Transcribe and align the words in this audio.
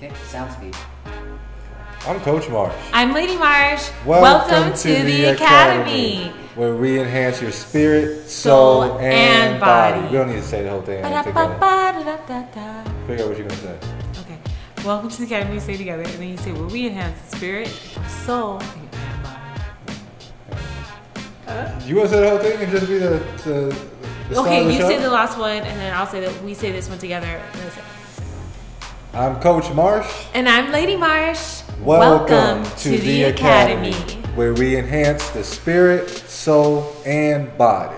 Okay, 0.00 0.12
sounds 0.28 0.54
good. 0.56 0.74
I'm 2.06 2.20
Coach 2.20 2.48
Marsh. 2.48 2.72
I'm 2.92 3.12
Lady 3.12 3.36
Marsh. 3.36 3.90
Welcome, 4.06 4.72
to, 4.72 4.88
the, 5.02 5.24
Academy. 5.24 6.28
where 6.54 6.76
we 6.76 7.00
enhance 7.00 7.42
your 7.42 7.50
spirit, 7.50 8.28
soul, 8.28 8.82
Soul, 8.82 8.98
and, 8.98 9.02
and 9.54 9.60
body. 9.60 9.96
body. 10.00 10.12
We 10.12 10.18
don't 10.18 10.28
need 10.28 10.36
to 10.36 10.42
say 10.42 10.62
the 10.62 10.70
whole 10.70 10.82
thing. 10.82 11.02
Figure 11.02 11.16
out 11.16 11.26
what 13.28 13.38
you're 13.38 13.48
gonna 13.48 13.60
say. 13.60 13.76
Okay. 14.20 14.38
Welcome 14.84 15.10
to 15.10 15.16
the 15.18 15.24
Academy. 15.24 15.54
You 15.54 15.60
say 15.60 15.76
together, 15.76 16.04
and 16.04 16.12
then 16.12 16.28
you 16.28 16.36
say, 16.36 16.52
"Where 16.52 16.68
we 16.68 16.86
enhance 16.86 17.20
the 17.30 17.36
spirit, 17.36 17.66
soul, 18.24 18.60
and 18.60 19.22
body." 19.24 19.40
You 21.88 21.96
want 21.96 22.08
to 22.10 22.14
say 22.14 22.20
the 22.22 22.30
whole 22.30 22.38
thing 22.38 22.60
and 22.62 22.70
just 22.70 22.86
be 22.86 22.98
the 22.98 23.18
the, 23.44 23.76
the 24.28 24.34
star 24.34 24.46
Okay, 24.46 24.60
of 24.60 24.66
the 24.66 24.72
you 24.74 24.78
show? 24.78 24.88
say 24.88 24.98
the 25.00 25.10
last 25.10 25.36
one, 25.36 25.56
and 25.56 25.80
then 25.80 25.92
I'll 25.92 26.06
say 26.06 26.20
that 26.20 26.42
we 26.44 26.54
say 26.54 26.70
this 26.70 26.88
one 26.88 26.98
together. 26.98 27.42
And 29.12 29.14
then 29.14 29.18
say- 29.18 29.18
I'm 29.18 29.40
Coach 29.40 29.72
Marsh. 29.74 30.06
And 30.34 30.48
I'm 30.48 30.72
Lady 30.72 30.96
Marsh. 30.96 31.62
Welcome, 31.80 32.64
to, 32.78 32.98
the, 32.98 33.24
Academy, 33.24 33.92
where 34.34 34.52
we 34.54 34.76
enhance 34.76 35.30
the 35.30 35.44
spirit, 35.44 36.08
soul, 36.08 36.92
and 37.06 37.56
body. 37.56 37.96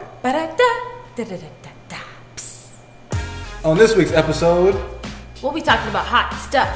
On 3.65 3.77
this 3.77 3.97
week's 3.97 4.13
episode, 4.13 4.75
We'll 5.43 5.53
be 5.53 5.63
talking 5.63 5.89
about 5.89 6.05
hot 6.05 6.35
stuff, 6.35 6.69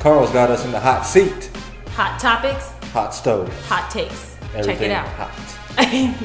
Carl's 0.00 0.30
got 0.30 0.50
us 0.50 0.64
in 0.64 0.72
the 0.72 0.80
hot 0.80 1.04
seat, 1.04 1.50
hot 1.90 2.18
topics, 2.18 2.70
hot 2.92 3.14
stove, 3.14 3.52
hot 3.66 3.90
takes. 3.90 4.36
everything 4.54 4.64
Check 4.64 4.80
it 4.80 4.90
out. 4.92 5.06
hot. 5.08 5.54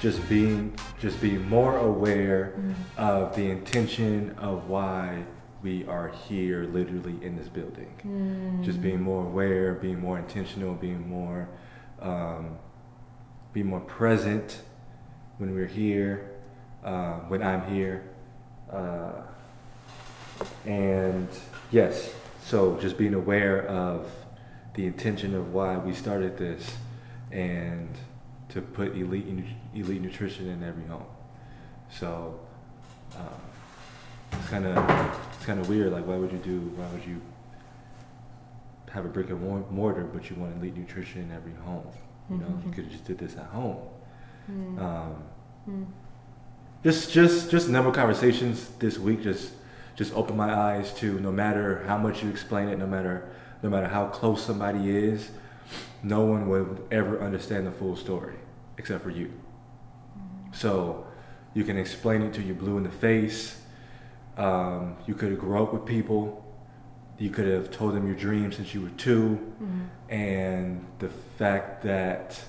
just 0.00 0.26
being 0.28 0.72
just 1.00 1.20
be 1.20 1.38
more 1.38 1.78
aware 1.78 2.54
of 2.96 3.34
the 3.34 3.50
intention 3.50 4.34
of 4.38 4.68
why 4.68 5.24
we 5.62 5.86
are 5.86 6.08
here 6.28 6.64
literally 6.64 7.16
in 7.24 7.36
this 7.36 7.48
building. 7.48 7.90
Just 8.62 8.80
being 8.82 9.00
more 9.00 9.24
aware 9.24 9.74
being 9.74 10.00
more 10.00 10.18
intentional 10.18 10.74
being 10.74 11.08
more 11.08 11.48
um, 12.00 12.56
being 13.52 13.66
more 13.66 13.80
present 13.80 14.62
when 15.38 15.54
we're 15.54 15.66
here 15.66 16.30
uh, 16.84 17.14
when 17.28 17.42
i'm 17.42 17.64
here. 17.72 18.04
Uh, 18.72 19.12
and 20.64 21.28
yes 21.70 22.14
so 22.44 22.78
just 22.80 22.96
being 22.96 23.14
aware 23.14 23.66
of 23.66 24.10
the 24.74 24.86
intention 24.86 25.34
of 25.34 25.52
why 25.52 25.76
we 25.76 25.92
started 25.92 26.38
this 26.38 26.76
and 27.30 27.88
to 28.50 28.60
put 28.60 28.96
elite 28.96 29.26
elite 29.74 30.02
nutrition 30.02 30.48
in 30.48 30.62
every 30.62 30.84
home. 30.84 31.04
So 31.90 32.38
um, 33.16 33.26
it's 34.32 34.48
kind 34.48 34.66
of 34.66 35.16
it's 35.34 35.46
kind 35.46 35.60
of 35.60 35.68
weird. 35.68 35.92
Like, 35.92 36.06
why 36.06 36.16
would 36.16 36.32
you 36.32 36.38
do? 36.38 36.60
Why 36.76 36.86
would 36.92 37.04
you 37.04 37.20
have 38.92 39.04
a 39.04 39.08
brick 39.08 39.30
and 39.30 39.70
mortar, 39.70 40.04
but 40.04 40.28
you 40.30 40.36
want 40.36 40.56
elite 40.56 40.76
nutrition 40.76 41.22
in 41.22 41.32
every 41.32 41.52
home? 41.64 41.86
You 42.28 42.36
know, 42.36 42.62
you 42.64 42.70
could 42.72 42.84
have 42.84 42.92
just 42.92 43.04
did 43.04 43.18
this 43.18 43.36
at 43.36 43.46
home. 43.46 43.78
Um, 44.78 45.22
just 46.84 47.12
just 47.12 47.50
just 47.50 47.68
a 47.68 47.70
number 47.70 47.90
of 47.90 47.94
conversations 47.94 48.68
this 48.78 48.98
week 48.98 49.22
just 49.22 49.52
just 49.96 50.14
opened 50.14 50.38
my 50.38 50.52
eyes 50.52 50.92
to 50.94 51.20
no 51.20 51.30
matter 51.30 51.84
how 51.86 51.98
much 51.98 52.22
you 52.22 52.30
explain 52.30 52.68
it, 52.68 52.78
no 52.78 52.86
matter 52.86 53.28
no 53.62 53.68
matter 53.68 53.86
how 53.88 54.06
close 54.06 54.42
somebody 54.44 54.90
is, 54.90 55.30
no 56.02 56.22
one 56.24 56.48
would 56.48 56.82
ever 56.90 57.20
understand 57.22 57.66
the 57.66 57.70
full 57.72 57.96
story 57.96 58.36
except 58.78 59.02
for 59.02 59.10
you. 59.10 59.30
So 60.52 61.06
you 61.54 61.64
can 61.64 61.76
explain 61.76 62.22
it 62.22 62.32
to 62.34 62.42
you're 62.42 62.54
blue 62.54 62.76
in 62.76 62.84
the 62.84 62.90
face. 62.90 63.60
Um, 64.36 64.96
you 65.06 65.14
could 65.14 65.30
have 65.30 65.40
grown 65.40 65.62
up 65.64 65.72
with 65.72 65.84
people. 65.84 66.44
You 67.18 67.30
could 67.30 67.46
have 67.46 67.70
told 67.70 67.94
them 67.94 68.06
your 68.06 68.16
dreams 68.16 68.56
since 68.56 68.72
you 68.74 68.80
were 68.80 68.88
2 68.90 69.52
and 70.08 70.84
the 70.98 71.08
fact 71.08 71.82
that 71.82 72.40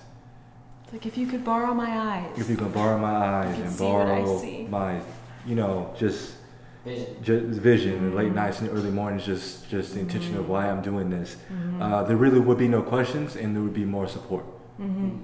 It's 0.83 0.93
like 0.93 1.05
if 1.05 1.17
you 1.17 1.27
could 1.27 1.43
borrow 1.43 1.73
my 1.73 1.89
eyes. 1.99 2.39
if 2.39 2.49
you 2.49 2.55
could 2.55 2.73
borrow 2.73 2.97
my 2.97 3.11
eyes 3.13 3.59
and 3.59 3.71
see 3.71 3.83
what 3.83 4.07
I 4.07 4.21
borrow 4.21 4.67
my, 4.69 5.01
you 5.45 5.55
know, 5.55 5.93
just 5.97 6.35
Vision. 6.83 7.23
just 7.23 7.59
vision, 7.59 8.05
the 8.05 8.11
Mm. 8.11 8.15
late 8.15 8.33
nights 8.33 8.59
and 8.61 8.69
early 8.69 8.89
mornings, 8.89 9.23
just 9.25 9.69
just 9.69 9.93
the 9.93 9.99
intention 9.99 10.35
of 10.37 10.49
why 10.49 10.67
I'm 10.67 10.81
doing 10.81 11.09
this. 11.11 11.37
Mm-hmm. 11.53 11.81
Uh, 11.81 12.03
there 12.03 12.17
really 12.17 12.39
would 12.39 12.57
be 12.57 12.67
no 12.67 12.81
questions, 12.81 13.35
and 13.35 13.55
there 13.55 13.61
would 13.63 13.73
be 13.73 13.85
more 13.85 14.07
support. 14.07 14.45
Mm-hmm. 14.79 15.17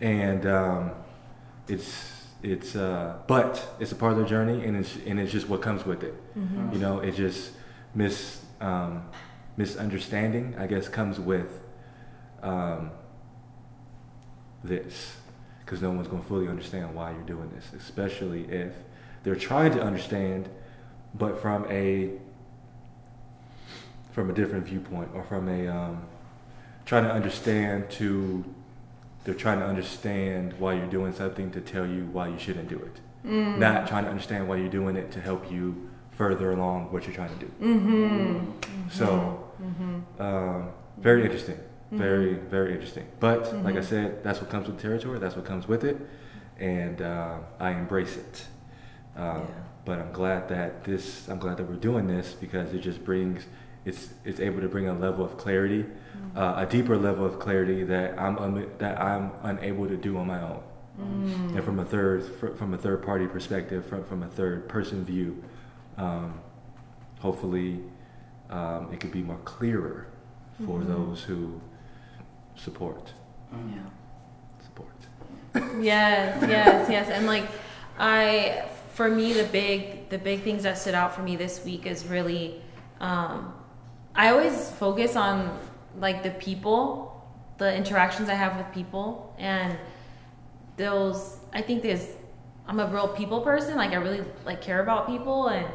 And 0.00 0.46
um, 0.46 0.90
it's 1.68 2.26
it's 2.42 2.76
uh, 2.76 3.16
but 3.26 3.66
it's 3.80 3.92
a 3.92 3.96
part 3.96 4.12
of 4.12 4.18
the 4.18 4.26
journey, 4.26 4.64
and 4.66 4.76
it's 4.76 4.96
and 5.06 5.18
it's 5.18 5.32
just 5.32 5.48
what 5.48 5.62
comes 5.62 5.86
with 5.86 6.02
it. 6.02 6.14
Mm-hmm. 6.38 6.72
You 6.74 6.78
know, 6.80 7.00
it 7.00 7.12
just 7.14 7.52
mis 7.94 8.42
um, 8.60 9.02
misunderstanding, 9.56 10.54
I 10.58 10.66
guess, 10.66 10.86
comes 10.88 11.18
with 11.18 11.60
um, 12.42 12.90
this 14.62 15.16
because 15.64 15.82
no 15.82 15.90
one's 15.90 16.08
going 16.08 16.22
to 16.22 16.28
fully 16.28 16.48
understand 16.48 16.94
why 16.94 17.12
you're 17.12 17.22
doing 17.22 17.50
this, 17.54 17.72
especially 17.74 18.44
if 18.50 18.72
they're 19.22 19.36
trying 19.36 19.72
to 19.72 19.82
understand, 19.82 20.48
but 21.14 21.40
from 21.40 21.66
a 21.70 22.10
from 24.12 24.30
a 24.30 24.32
different 24.32 24.64
viewpoint 24.66 25.10
or 25.14 25.22
from 25.22 25.48
a 25.48 25.68
um, 25.68 26.02
trying 26.84 27.04
to 27.04 27.12
understand 27.12 27.88
to 27.90 28.44
they're 29.24 29.34
trying 29.34 29.58
to 29.60 29.66
understand 29.66 30.54
why 30.58 30.72
you're 30.74 30.86
doing 30.86 31.12
something 31.12 31.50
to 31.50 31.60
tell 31.60 31.86
you 31.86 32.06
why 32.12 32.28
you 32.28 32.38
shouldn't 32.38 32.68
do 32.68 32.78
it. 32.78 33.00
Not 33.24 33.86
trying 33.88 34.04
to 34.04 34.10
understand 34.10 34.48
why 34.48 34.56
you're 34.56 34.70
doing 34.70 34.96
it 34.96 35.10
to 35.12 35.20
help 35.20 35.50
you 35.50 35.90
further 36.12 36.52
along 36.52 36.90
what 36.92 37.04
you're 37.06 37.14
trying 37.14 37.36
to 37.38 37.44
do. 37.46 37.52
Mm-hmm. 37.60 38.88
So, 38.90 39.50
um, 40.18 40.70
very 40.98 41.24
interesting. 41.24 41.58
Very, 41.90 42.34
very 42.34 42.72
interesting. 42.72 43.06
But 43.20 43.40
like 43.40 43.74
Mm-hmm. 43.74 43.78
I 43.78 43.80
said, 43.82 44.24
that's 44.24 44.40
what 44.40 44.50
comes 44.50 44.66
with 44.68 44.80
territory. 44.80 45.18
That's 45.18 45.36
what 45.36 45.44
comes 45.44 45.66
with 45.68 45.84
it, 45.84 45.96
and 46.58 47.00
uh, 47.02 47.38
I 47.60 47.70
embrace 47.72 48.16
it. 48.16 48.44
Um, 49.18 49.36
Yeah. 49.42 49.46
But 49.84 49.98
I'm 50.00 50.12
glad 50.12 50.48
that 50.48 50.84
this. 50.84 51.28
I'm 51.28 51.38
glad 51.38 51.56
that 51.56 51.64
we're 51.68 51.76
doing 51.90 52.06
this 52.06 52.34
because 52.34 52.74
it 52.74 52.80
just 52.80 53.02
brings. 53.04 53.46
It's 53.86 54.10
it's 54.24 54.38
able 54.40 54.60
to 54.60 54.68
bring 54.68 54.86
a 54.88 54.92
level 54.92 55.24
of 55.24 55.38
clarity, 55.38 55.82
Mm-hmm. 55.84 56.36
uh, 56.38 56.62
a 56.64 56.66
deeper 56.66 56.96
level 56.98 57.24
of 57.24 57.38
clarity 57.38 57.84
that 57.84 58.18
I'm 58.18 58.36
un- 58.38 58.70
that 58.78 59.00
I'm 59.00 59.30
unable 59.44 59.86
to 59.88 59.96
do 59.96 60.18
on 60.18 60.26
my 60.26 60.40
own. 60.42 60.60
Mm. 61.00 61.54
And 61.56 61.64
from 61.64 61.78
a 61.78 61.84
third 61.86 62.20
from 62.58 62.74
a 62.74 62.78
third 62.78 63.02
party 63.02 63.26
perspective, 63.26 63.86
from 63.86 64.04
from 64.04 64.22
a 64.24 64.28
third 64.28 64.68
person 64.68 65.04
view, 65.06 65.42
um, 65.96 66.34
hopefully 67.20 67.80
um, 68.50 68.92
it 68.92 69.00
could 69.00 69.12
be 69.12 69.22
more 69.22 69.40
clearer 69.44 70.06
for 70.66 70.80
Mm-hmm. 70.80 70.92
those 70.92 71.22
who 71.22 71.60
support 72.56 73.14
Yeah. 73.52 73.88
support. 74.66 74.98
yes, 75.80 76.44
yes, 76.48 76.90
yes. 76.90 77.08
And 77.08 77.26
like 77.26 77.46
I 77.98 78.64
for 78.98 79.08
me 79.08 79.32
the 79.32 79.44
big 79.44 80.08
the 80.08 80.18
big 80.18 80.42
things 80.42 80.64
that 80.64 80.76
stood 80.76 80.92
out 80.92 81.14
for 81.14 81.22
me 81.22 81.36
this 81.36 81.64
week 81.64 81.86
is 81.86 82.04
really 82.06 82.60
um 82.98 83.54
I 84.12 84.30
always 84.30 84.72
focus 84.72 85.14
on 85.14 85.56
like 86.00 86.24
the 86.24 86.32
people, 86.46 86.82
the 87.58 87.72
interactions 87.72 88.28
I 88.28 88.34
have 88.34 88.56
with 88.56 88.68
people 88.74 89.36
and 89.38 89.78
those 90.76 91.36
I 91.52 91.62
think 91.62 91.84
there's 91.84 92.08
I'm 92.66 92.80
a 92.80 92.88
real 92.88 93.06
people 93.06 93.40
person, 93.40 93.76
like 93.76 93.92
I 93.92 94.00
really 94.06 94.24
like 94.44 94.60
care 94.60 94.80
about 94.82 95.06
people 95.06 95.46
and 95.46 95.68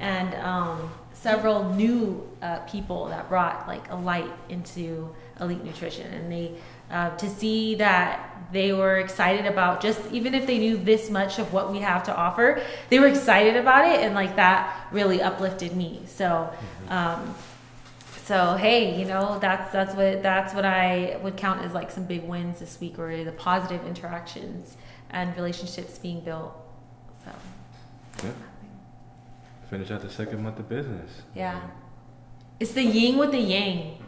and 0.00 0.34
um 0.34 0.90
several 1.12 1.72
new 1.72 2.00
uh, 2.42 2.58
people 2.72 3.06
that 3.06 3.28
brought 3.28 3.68
like 3.68 3.88
a 3.90 3.96
light 3.96 4.32
into 4.48 5.14
elite 5.40 5.62
nutrition 5.64 6.12
and 6.12 6.30
they 6.32 6.46
uh, 6.90 7.10
to 7.16 7.28
see 7.28 7.74
that 7.76 8.32
they 8.52 8.72
were 8.72 8.98
excited 8.98 9.46
about 9.46 9.80
just 9.80 10.00
even 10.12 10.34
if 10.34 10.46
they 10.46 10.58
knew 10.58 10.76
this 10.76 11.10
much 11.10 11.38
of 11.38 11.52
what 11.52 11.72
we 11.72 11.78
have 11.78 12.04
to 12.04 12.14
offer 12.14 12.62
they 12.90 13.00
were 13.00 13.08
excited 13.08 13.56
about 13.56 13.84
it 13.84 14.00
and 14.00 14.14
like 14.14 14.36
that 14.36 14.86
really 14.92 15.20
uplifted 15.20 15.74
me. 15.76 16.02
So 16.06 16.52
um, 16.88 17.34
so 18.24 18.54
hey 18.54 18.98
you 18.98 19.04
know 19.04 19.38
that's 19.38 19.72
that's 19.72 19.94
what 19.94 20.20
that's 20.20 20.52
what 20.52 20.64
i 20.64 21.16
would 21.22 21.36
count 21.36 21.64
as 21.64 21.72
like 21.72 21.92
some 21.92 22.04
big 22.04 22.24
wins 22.24 22.58
this 22.58 22.80
week 22.80 22.98
or 22.98 23.22
the 23.22 23.30
positive 23.30 23.86
interactions 23.86 24.76
and 25.10 25.34
relationships 25.36 25.96
being 25.98 26.20
built 26.20 26.52
so. 27.26 27.32
Yeah. 28.24 28.32
Finish 29.68 29.90
out 29.90 30.00
the 30.02 30.10
second 30.10 30.42
month 30.42 30.58
of 30.58 30.68
business. 30.68 31.10
yeah. 31.34 31.60
It's 32.58 32.72
the 32.72 32.82
yin 32.82 33.18
with 33.18 33.32
the 33.32 33.38
yang 33.38 33.98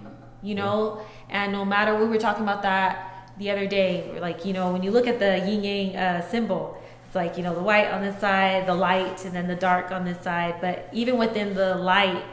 you 0.43 0.55
know? 0.55 1.03
And 1.29 1.53
no 1.53 1.65
matter 1.65 1.95
we 1.97 2.07
were 2.07 2.19
talking 2.19 2.43
about 2.43 2.63
that 2.63 3.33
the 3.39 3.51
other 3.51 3.67
day 3.67 4.19
like 4.21 4.45
you 4.45 4.53
know 4.53 4.73
when 4.73 4.83
you 4.83 4.91
look 4.91 5.07
at 5.07 5.21
the 5.21 5.39
yin 5.49 5.63
yang 5.63 5.97
uh, 5.97 6.21
symbol 6.29 6.77
it's 7.07 7.15
like 7.15 7.37
you 7.37 7.45
know 7.45 7.55
the 7.55 7.63
white 7.63 7.87
on 7.87 8.03
this 8.03 8.19
side 8.21 8.67
the 8.67 8.75
light 8.75 9.25
and 9.25 9.33
then 9.33 9.47
the 9.47 9.55
dark 9.55 9.93
on 9.93 10.05
this 10.05 10.21
side. 10.23 10.61
But 10.61 10.89
even 10.93 11.19
within 11.19 11.55
the 11.55 11.77
light 11.77 12.25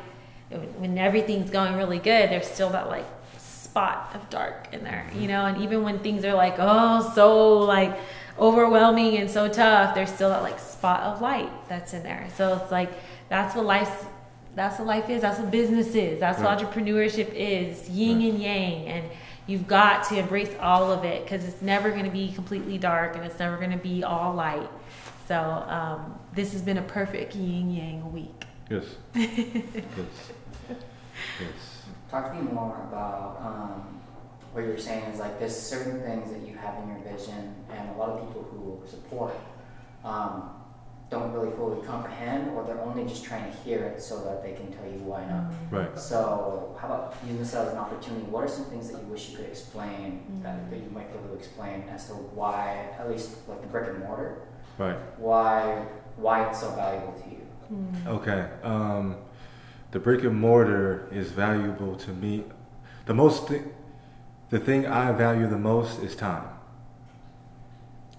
when 0.49 0.97
everything's 0.97 1.49
going 1.49 1.75
really 1.75 1.99
good 1.99 2.29
there's 2.29 2.47
still 2.47 2.69
that 2.71 2.87
like 2.87 3.05
spot 3.37 4.11
of 4.15 4.29
dark 4.29 4.69
in 4.71 4.83
there 4.83 5.05
you 5.13 5.27
know? 5.27 5.45
And 5.45 5.61
even 5.61 5.83
when 5.83 5.99
things 5.99 6.25
are 6.25 6.33
like 6.33 6.55
oh 6.57 7.11
so 7.13 7.59
like 7.59 7.97
overwhelming 8.37 9.17
and 9.17 9.29
so 9.29 9.47
tough, 9.47 9.95
there's 9.95 10.11
still 10.11 10.29
that 10.29 10.43
like 10.43 10.59
spot 10.59 11.01
of 11.01 11.21
light 11.21 11.49
that's 11.69 11.93
in 11.93 12.03
there. 12.03 12.27
So 12.35 12.59
it's 12.61 12.71
like 12.71 12.91
that's 13.29 13.55
what 13.55 13.65
life 13.65 14.05
that's 14.55 14.79
what 14.79 14.87
life 14.87 15.09
is. 15.09 15.21
That's 15.21 15.39
what 15.39 15.51
business 15.51 15.93
is. 15.95 16.19
That's 16.19 16.39
right. 16.39 16.61
what 16.61 16.73
entrepreneurship 16.73 17.33
is. 17.33 17.89
Yin 17.89 18.17
right. 18.17 18.25
and 18.29 18.41
yang 18.41 18.87
and 18.87 19.05
you've 19.47 19.67
got 19.67 20.07
to 20.09 20.17
embrace 20.17 20.53
all 20.59 20.91
of 20.91 21.03
it 21.03 21.23
because 21.23 21.45
it's 21.45 21.61
never 21.61 21.91
going 21.91 22.05
to 22.05 22.11
be 22.11 22.31
completely 22.31 22.77
dark 22.77 23.15
and 23.15 23.25
it's 23.25 23.37
never 23.37 23.57
going 23.57 23.71
to 23.71 23.77
be 23.77 24.03
all 24.03 24.33
light. 24.33 24.69
So 25.27 25.35
um, 25.35 26.19
this 26.33 26.53
has 26.53 26.61
been 26.61 26.77
a 26.77 26.83
perfect 26.83 27.35
yin 27.35 27.69
yang 27.69 28.13
week. 28.13 28.45
Yes. 28.69 28.85
yes. 29.15 29.75
Yes. 30.69 31.83
Talk 32.09 32.31
to 32.33 32.41
me 32.41 32.51
more 32.51 32.87
about 32.87 33.37
um, 33.41 34.01
what 34.53 34.63
you're 34.63 34.77
saying 34.77 35.03
is 35.05 35.19
like 35.19 35.37
there's 35.37 35.55
certain 35.55 36.01
things 36.01 36.31
that 36.31 36.47
you 36.47 36.55
have 36.55 36.81
in 36.81 36.89
your 36.89 36.99
vision, 36.99 37.55
and 37.71 37.89
a 37.89 37.93
lot 37.97 38.09
of 38.09 38.27
people 38.27 38.43
who 38.43 38.87
support 38.87 39.35
um, 40.03 40.54
don't 41.09 41.31
really 41.31 41.51
fully 41.55 41.85
comprehend, 41.85 42.49
or 42.51 42.63
they're 42.63 42.81
only 42.81 43.05
just 43.05 43.23
trying 43.23 43.51
to 43.51 43.57
hear 43.59 43.83
it 43.83 44.01
so 44.01 44.23
that 44.23 44.41
they 44.41 44.53
can 44.53 44.71
tell 44.73 44.85
you 44.85 44.97
why 44.99 45.23
not. 45.25 45.51
Mm-hmm. 45.51 45.75
Right. 45.75 45.99
So, 45.99 46.75
how 46.79 46.87
about 46.87 47.15
using 47.23 47.39
this 47.39 47.53
as 47.53 47.71
an 47.71 47.77
opportunity? 47.77 48.23
What 48.23 48.43
are 48.43 48.47
some 48.47 48.65
things 48.65 48.89
that 48.89 49.01
you 49.01 49.07
wish 49.07 49.29
you 49.29 49.37
could 49.37 49.45
explain 49.45 50.23
mm-hmm. 50.23 50.43
that, 50.43 50.69
that 50.71 50.77
you 50.77 50.89
might 50.89 51.11
be 51.11 51.19
able 51.19 51.29
to 51.29 51.35
explain 51.35 51.83
as 51.89 52.07
to 52.07 52.13
why, 52.13 52.89
at 52.97 53.09
least 53.09 53.47
like 53.47 53.61
the 53.61 53.67
brick 53.67 53.89
and 53.89 53.99
mortar, 53.99 54.41
right? 54.77 54.97
Why 55.17 55.85
why 56.17 56.47
it's 56.49 56.61
so 56.61 56.71
valuable 56.71 57.13
to 57.13 57.29
you? 57.29 57.41
Mm-hmm. 57.71 58.07
Okay. 58.07 58.47
Um, 58.63 59.17
the 59.91 59.99
brick 59.99 60.23
and 60.23 60.39
mortar 60.39 61.07
is 61.11 61.31
valuable 61.31 61.95
to 61.97 62.11
me. 62.11 62.43
The 63.05 63.13
most, 63.13 63.47
th- 63.47 63.63
the 64.49 64.59
thing 64.59 64.85
I 64.85 65.11
value 65.11 65.47
the 65.47 65.57
most 65.57 66.01
is 66.01 66.15
time. 66.15 66.47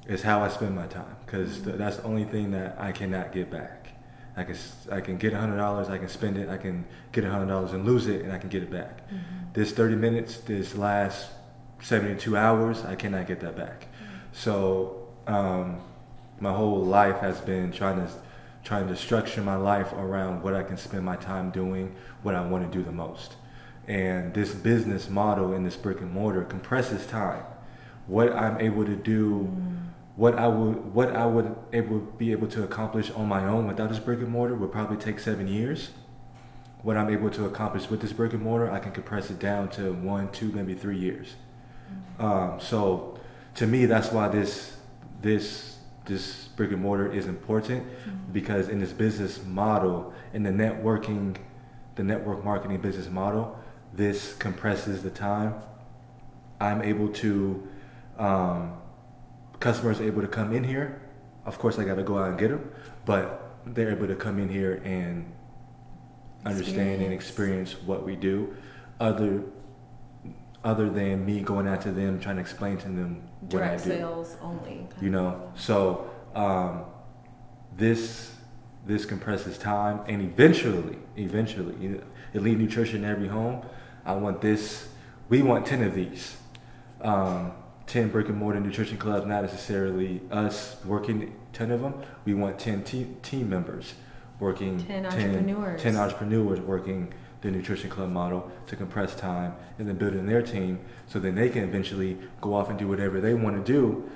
Is 0.08 0.22
how 0.22 0.42
I 0.42 0.48
spend 0.48 0.76
my 0.76 0.86
time 0.86 1.16
because 1.24 1.62
th- 1.62 1.76
that's 1.76 1.96
the 1.96 2.04
only 2.04 2.24
thing 2.24 2.52
that 2.52 2.76
I 2.78 2.92
cannot 2.92 3.32
get 3.32 3.50
back. 3.50 3.88
I 4.36 4.44
can 4.44 4.56
I 4.92 5.00
can 5.00 5.16
get 5.16 5.32
hundred 5.32 5.56
dollars, 5.56 5.88
I 5.88 5.98
can 5.98 6.08
spend 6.08 6.36
it, 6.36 6.48
I 6.48 6.58
can 6.58 6.84
get 7.12 7.24
hundred 7.24 7.46
dollars 7.46 7.72
and 7.72 7.84
lose 7.84 8.06
it, 8.06 8.22
and 8.22 8.32
I 8.32 8.38
can 8.38 8.48
get 8.48 8.62
it 8.62 8.70
back. 8.70 9.08
Mm-hmm. 9.08 9.52
This 9.52 9.72
thirty 9.72 9.96
minutes, 9.96 10.38
this 10.38 10.76
last 10.76 11.30
seventy 11.80 12.18
two 12.20 12.36
hours, 12.36 12.84
I 12.84 12.94
cannot 12.94 13.26
get 13.26 13.40
that 13.40 13.56
back. 13.56 13.82
Mm-hmm. 13.82 14.16
So 14.32 15.08
um, 15.26 15.80
my 16.38 16.52
whole 16.52 16.84
life 16.84 17.18
has 17.18 17.40
been 17.40 17.72
trying 17.72 17.96
to 17.96 18.12
trying 18.62 18.88
to 18.88 18.96
structure 18.96 19.40
my 19.42 19.56
life 19.56 19.92
around 19.92 20.42
what 20.42 20.52
I 20.54 20.62
can 20.62 20.76
spend 20.76 21.04
my 21.04 21.16
time 21.16 21.50
doing, 21.50 21.94
what 22.22 22.34
I 22.34 22.44
want 22.46 22.70
to 22.70 22.78
do 22.78 22.84
the 22.84 22.92
most. 22.92 23.36
And 23.86 24.34
this 24.34 24.52
business 24.52 25.08
model 25.08 25.52
in 25.52 25.62
this 25.62 25.76
brick 25.76 26.00
and 26.00 26.10
mortar 26.10 26.42
compresses 26.42 27.06
time. 27.06 27.44
What 28.08 28.32
I'm 28.32 28.60
able 28.60 28.84
to 28.84 28.96
do, 28.96 29.48
mm. 29.50 29.76
What 30.16 30.38
I 30.38 30.48
would 30.48 30.94
what 30.94 31.14
I 31.14 31.26
would 31.26 31.54
able 31.72 31.98
be 31.98 32.32
able 32.32 32.48
to 32.48 32.64
accomplish 32.64 33.10
on 33.10 33.28
my 33.28 33.44
own 33.44 33.66
without 33.66 33.90
this 33.90 33.98
brick 33.98 34.20
and 34.20 34.28
mortar 34.28 34.54
would 34.54 34.72
probably 34.72 34.96
take 34.96 35.20
seven 35.20 35.46
years. 35.46 35.90
What 36.82 36.96
I'm 36.96 37.10
able 37.10 37.30
to 37.30 37.46
accomplish 37.46 37.90
with 37.90 38.00
this 38.00 38.12
brick 38.12 38.32
and 38.32 38.42
mortar, 38.42 38.70
I 38.70 38.78
can 38.78 38.92
compress 38.92 39.30
it 39.30 39.38
down 39.38 39.68
to 39.70 39.92
one, 39.92 40.30
two, 40.30 40.52
maybe 40.52 40.74
three 40.74 40.98
years. 40.98 41.34
Mm. 42.18 42.24
Um, 42.24 42.60
so, 42.60 43.18
to 43.56 43.66
me, 43.66 43.86
that's 43.86 44.12
why 44.12 44.28
this 44.28 44.76
this 45.20 45.76
this 46.06 46.48
brick 46.56 46.70
and 46.70 46.80
mortar 46.80 47.12
is 47.12 47.26
important 47.26 47.84
mm-hmm. 47.84 48.32
because 48.32 48.68
in 48.68 48.78
this 48.78 48.92
business 48.92 49.44
model, 49.44 50.14
in 50.32 50.42
the 50.42 50.50
networking, 50.50 51.36
the 51.96 52.02
network 52.02 52.44
marketing 52.44 52.80
business 52.80 53.08
model, 53.10 53.58
this 53.92 54.34
compresses 54.34 55.02
the 55.02 55.10
time. 55.10 55.54
I'm 56.60 56.82
able 56.82 57.08
to, 57.08 57.68
um, 58.18 58.76
customers 59.60 60.00
are 60.00 60.04
able 60.04 60.22
to 60.22 60.28
come 60.28 60.52
in 60.52 60.64
here. 60.64 61.00
Of 61.44 61.58
course, 61.58 61.78
I 61.78 61.84
got 61.84 61.94
to 61.96 62.02
go 62.02 62.18
out 62.18 62.30
and 62.30 62.38
get 62.38 62.48
them, 62.48 62.70
but 63.04 63.58
they're 63.66 63.90
able 63.90 64.08
to 64.08 64.16
come 64.16 64.38
in 64.38 64.48
here 64.48 64.80
and 64.84 65.32
understand 66.44 67.02
and 67.02 67.12
experience 67.12 67.80
what 67.82 68.04
we 68.04 68.16
do. 68.16 68.56
Other 69.00 69.42
other 70.64 70.90
than 70.90 71.24
me 71.24 71.40
going 71.40 71.68
out 71.68 71.80
to 71.82 71.92
them 71.92 72.18
trying 72.18 72.36
to 72.36 72.40
explain 72.42 72.76
to 72.76 72.88
them 72.88 73.22
what 73.40 73.50
Direct 73.50 73.82
I 73.82 73.84
do. 73.84 73.90
sales 73.90 74.36
only. 74.42 74.88
You 75.00 75.10
know, 75.10 75.52
so 75.54 76.10
um, 76.34 76.84
this 77.76 78.32
this 78.84 79.04
compresses 79.04 79.58
time, 79.58 80.00
and 80.06 80.22
eventually, 80.22 80.98
eventually, 81.16 82.00
elite 82.34 82.58
nutrition 82.58 83.04
in 83.04 83.10
every 83.10 83.28
home. 83.28 83.64
I 84.04 84.14
want 84.14 84.40
this. 84.40 84.88
We 85.28 85.42
want 85.42 85.66
ten 85.66 85.82
of 85.82 85.94
these. 85.94 86.36
Um, 87.00 87.52
10 87.86 88.08
brick 88.08 88.28
and 88.28 88.36
mortar 88.36 88.60
nutrition 88.60 88.98
clubs, 88.98 89.26
not 89.26 89.42
necessarily 89.42 90.20
us 90.30 90.76
working 90.84 91.34
10 91.52 91.70
of 91.70 91.80
them. 91.80 91.94
We 92.24 92.34
want 92.34 92.58
10 92.58 92.82
te- 92.84 93.06
team 93.22 93.48
members 93.48 93.94
working 94.40 94.78
10, 94.78 95.04
10 95.04 95.06
entrepreneurs. 95.06 95.82
10 95.82 95.96
entrepreneurs 95.96 96.60
working 96.60 97.12
the 97.42 97.50
nutrition 97.50 97.88
club 97.88 98.10
model 98.10 98.50
to 98.66 98.76
compress 98.76 99.14
time 99.14 99.54
and 99.78 99.88
then 99.88 99.96
building 99.96 100.26
their 100.26 100.42
team 100.42 100.80
so 101.06 101.18
then 101.18 101.34
they 101.34 101.48
can 101.48 101.62
eventually 101.62 102.18
go 102.40 102.54
off 102.54 102.68
and 102.70 102.78
do 102.78 102.88
whatever 102.88 103.20
they 103.20 103.34
want 103.34 103.64
to 103.64 103.72
do 103.72 104.10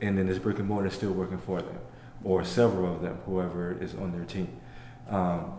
and 0.00 0.18
then 0.18 0.26
this 0.26 0.38
brick 0.38 0.58
and 0.58 0.68
mortar 0.68 0.88
is 0.88 0.94
still 0.94 1.12
working 1.12 1.38
for 1.38 1.60
them, 1.60 1.78
or 2.22 2.44
several 2.44 2.94
of 2.94 3.02
them, 3.02 3.18
whoever 3.26 3.76
is 3.80 3.94
on 3.94 4.12
their 4.12 4.24
team. 4.24 4.48
Um, 5.08 5.52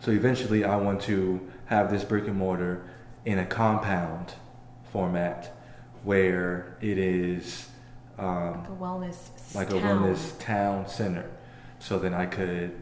so 0.00 0.10
eventually, 0.10 0.64
I 0.64 0.76
want 0.76 1.00
to 1.02 1.46
have 1.66 1.90
this 1.90 2.04
brick 2.04 2.26
and 2.26 2.36
mortar 2.36 2.84
in 3.24 3.38
a 3.38 3.46
compound 3.46 4.34
format 4.92 5.55
where 6.04 6.76
it 6.80 6.98
is 6.98 7.68
um, 8.18 8.60
like 8.60 8.68
a 8.68 8.72
wellness 8.72 9.54
like 9.54 9.68
town. 9.68 9.78
a 9.78 9.82
wellness 9.82 10.38
town 10.38 10.88
center. 10.88 11.30
So 11.78 11.98
then 11.98 12.14
I 12.14 12.26
could, 12.26 12.74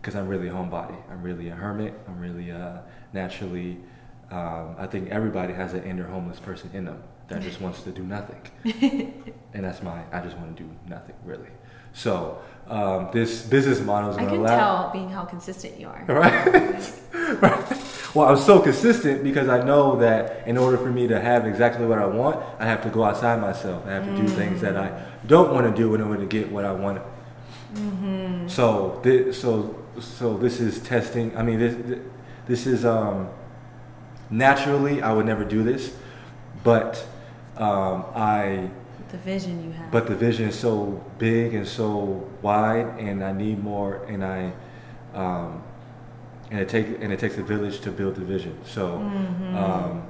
because 0.00 0.14
I'm 0.14 0.28
really 0.28 0.48
a 0.48 0.52
homebody. 0.52 0.96
I'm 1.10 1.22
really 1.22 1.48
a 1.48 1.54
hermit. 1.54 1.94
I'm 2.08 2.18
really 2.18 2.50
uh, 2.50 2.78
naturally. 3.12 3.78
Um, 4.30 4.76
I 4.78 4.86
think 4.86 5.10
everybody 5.10 5.52
has 5.52 5.74
an 5.74 5.84
inner 5.84 6.06
homeless 6.06 6.40
person 6.40 6.70
in 6.72 6.86
them 6.86 7.02
that 7.28 7.42
just 7.42 7.60
wants 7.60 7.82
to 7.82 7.90
do 7.90 8.02
nothing. 8.02 8.40
and 9.54 9.64
that's 9.64 9.82
my, 9.82 10.02
I 10.12 10.20
just 10.20 10.36
want 10.36 10.56
to 10.56 10.62
do 10.62 10.70
nothing 10.88 11.14
really. 11.24 11.48
So 11.92 12.38
um, 12.68 13.08
this 13.12 13.42
business 13.42 13.80
model 13.80 14.10
is 14.10 14.16
going 14.16 14.28
to 14.28 14.34
allow. 14.36 14.46
I 14.46 14.48
can 14.48 14.58
tell 14.58 14.92
being 14.92 15.10
how 15.10 15.24
consistent 15.24 15.78
you 15.78 15.88
are. 15.88 16.04
Right? 16.08 16.92
right. 17.40 17.83
Well, 18.14 18.28
I'm 18.28 18.36
so 18.36 18.60
consistent 18.60 19.24
because 19.24 19.48
I 19.48 19.64
know 19.64 19.96
that 19.96 20.46
in 20.46 20.56
order 20.56 20.78
for 20.78 20.90
me 20.90 21.08
to 21.08 21.20
have 21.20 21.46
exactly 21.46 21.84
what 21.84 21.98
I 21.98 22.06
want, 22.06 22.40
I 22.60 22.64
have 22.64 22.82
to 22.84 22.88
go 22.88 23.02
outside 23.02 23.40
myself. 23.40 23.84
I 23.86 23.90
have 23.90 24.04
to 24.04 24.12
mm. 24.12 24.16
do 24.18 24.28
things 24.28 24.60
that 24.60 24.76
I 24.76 25.02
don't 25.26 25.52
want 25.52 25.66
to 25.66 25.82
do 25.82 25.94
in 25.96 26.00
order 26.00 26.20
to 26.20 26.26
get 26.26 26.50
what 26.50 26.64
I 26.64 26.72
want. 26.72 27.02
Mm-hmm. 27.74 28.46
So, 28.46 29.00
this, 29.02 29.40
so, 29.40 29.82
so 29.98 30.36
this 30.36 30.60
is 30.60 30.80
testing. 30.80 31.36
I 31.36 31.42
mean, 31.42 31.58
this, 31.58 31.98
this 32.46 32.66
is 32.68 32.84
um, 32.84 33.28
naturally 34.30 35.02
I 35.02 35.12
would 35.12 35.26
never 35.26 35.44
do 35.44 35.64
this, 35.64 35.92
but 36.62 37.04
um, 37.56 38.04
I 38.14 38.70
the 39.10 39.18
vision 39.18 39.64
you 39.64 39.70
have. 39.72 39.90
But 39.92 40.06
the 40.06 40.16
vision 40.16 40.48
is 40.48 40.58
so 40.58 41.04
big 41.18 41.54
and 41.54 41.66
so 41.66 42.28
wide, 42.42 42.98
and 42.98 43.22
I 43.22 43.32
need 43.32 43.62
more, 43.62 44.04
and 44.06 44.24
I, 44.24 44.52
um, 45.14 45.62
and 46.50 46.60
it 46.60 46.68
take 46.68 46.86
and 47.00 47.12
it 47.12 47.18
takes 47.18 47.36
a 47.38 47.42
village 47.42 47.80
to 47.80 47.90
build 47.90 48.16
the 48.16 48.24
vision. 48.24 48.58
So, 48.64 48.98
mm-hmm. 48.98 49.56
um, 49.56 50.06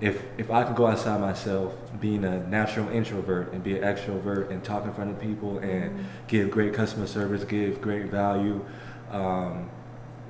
if 0.00 0.22
if 0.38 0.50
I 0.50 0.64
can 0.64 0.74
go 0.74 0.86
outside 0.86 1.20
myself, 1.20 1.74
being 2.00 2.24
a 2.24 2.46
natural 2.46 2.88
introvert 2.90 3.52
and 3.52 3.62
be 3.62 3.76
an 3.76 3.82
extrovert 3.82 4.50
and 4.50 4.62
talk 4.62 4.84
in 4.84 4.92
front 4.92 5.10
of 5.10 5.20
people 5.20 5.58
and 5.58 5.90
mm-hmm. 5.90 6.02
give 6.28 6.50
great 6.50 6.74
customer 6.74 7.06
service, 7.06 7.44
give 7.44 7.80
great 7.80 8.06
value, 8.06 8.64
um, 9.10 9.70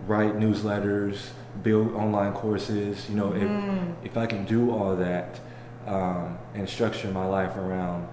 write 0.06 0.34
newsletters, 0.38 1.30
build 1.62 1.92
online 1.94 2.32
courses. 2.32 3.08
You 3.10 3.16
know, 3.16 3.30
mm-hmm. 3.30 4.04
if 4.04 4.12
if 4.12 4.16
I 4.16 4.26
can 4.26 4.44
do 4.44 4.70
all 4.70 4.96
that 4.96 5.40
um, 5.86 6.38
and 6.54 6.68
structure 6.68 7.10
my 7.10 7.26
life 7.26 7.56
around 7.56 8.08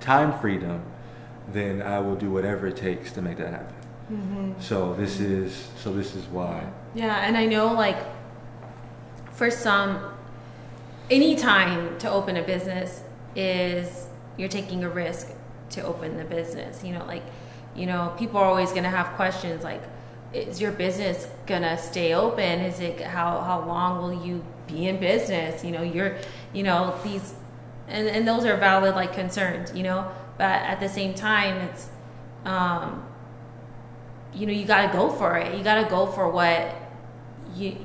time 0.00 0.38
freedom, 0.40 0.82
then 1.52 1.82
I 1.82 2.00
will 2.00 2.16
do 2.16 2.30
whatever 2.30 2.66
it 2.66 2.76
takes 2.76 3.12
to 3.12 3.22
make 3.22 3.38
that 3.38 3.52
happen. 3.52 3.74
Mm-hmm. 4.12 4.52
So 4.60 4.94
this 4.94 5.20
is 5.20 5.68
so 5.76 5.92
this 5.92 6.14
is 6.14 6.24
why. 6.26 6.66
Yeah, 6.94 7.16
and 7.26 7.36
I 7.36 7.46
know 7.46 7.72
like 7.72 7.98
for 9.32 9.50
some, 9.50 10.12
any 11.10 11.36
time 11.36 11.98
to 11.98 12.10
open 12.10 12.36
a 12.36 12.42
business 12.42 13.02
is 13.36 14.06
you're 14.36 14.48
taking 14.48 14.84
a 14.84 14.88
risk 14.88 15.30
to 15.70 15.82
open 15.82 16.16
the 16.16 16.24
business. 16.24 16.82
You 16.82 16.94
know, 16.94 17.04
like 17.06 17.22
you 17.76 17.86
know 17.86 18.14
people 18.18 18.38
are 18.38 18.46
always 18.46 18.70
going 18.70 18.82
to 18.82 18.90
have 18.90 19.14
questions 19.14 19.62
like 19.62 19.82
is 20.34 20.60
your 20.60 20.72
business 20.72 21.26
gonna 21.46 21.78
stay 21.78 22.12
open 22.12 22.60
is 22.60 22.80
it 22.80 23.00
how 23.00 23.40
how 23.40 23.64
long 23.66 23.98
will 24.02 24.26
you 24.26 24.44
be 24.66 24.86
in 24.86 24.98
business 25.00 25.64
you 25.64 25.70
know 25.70 25.82
you're 25.82 26.16
you 26.52 26.62
know 26.62 26.94
these 27.02 27.34
and, 27.86 28.06
and 28.08 28.28
those 28.28 28.44
are 28.44 28.56
valid 28.56 28.94
like 28.94 29.14
concerns 29.14 29.74
you 29.74 29.82
know 29.82 30.10
but 30.36 30.44
at 30.44 30.80
the 30.80 30.88
same 30.88 31.14
time 31.14 31.56
it's 31.68 31.88
um 32.44 33.02
you 34.34 34.46
know 34.46 34.52
you 34.52 34.64
got 34.64 34.86
to 34.86 34.92
go 34.96 35.10
for 35.10 35.36
it. 35.36 35.56
You 35.56 35.64
got 35.64 35.82
to 35.82 35.88
go 35.88 36.06
for 36.06 36.28
what 36.30 36.74
you 37.54 37.76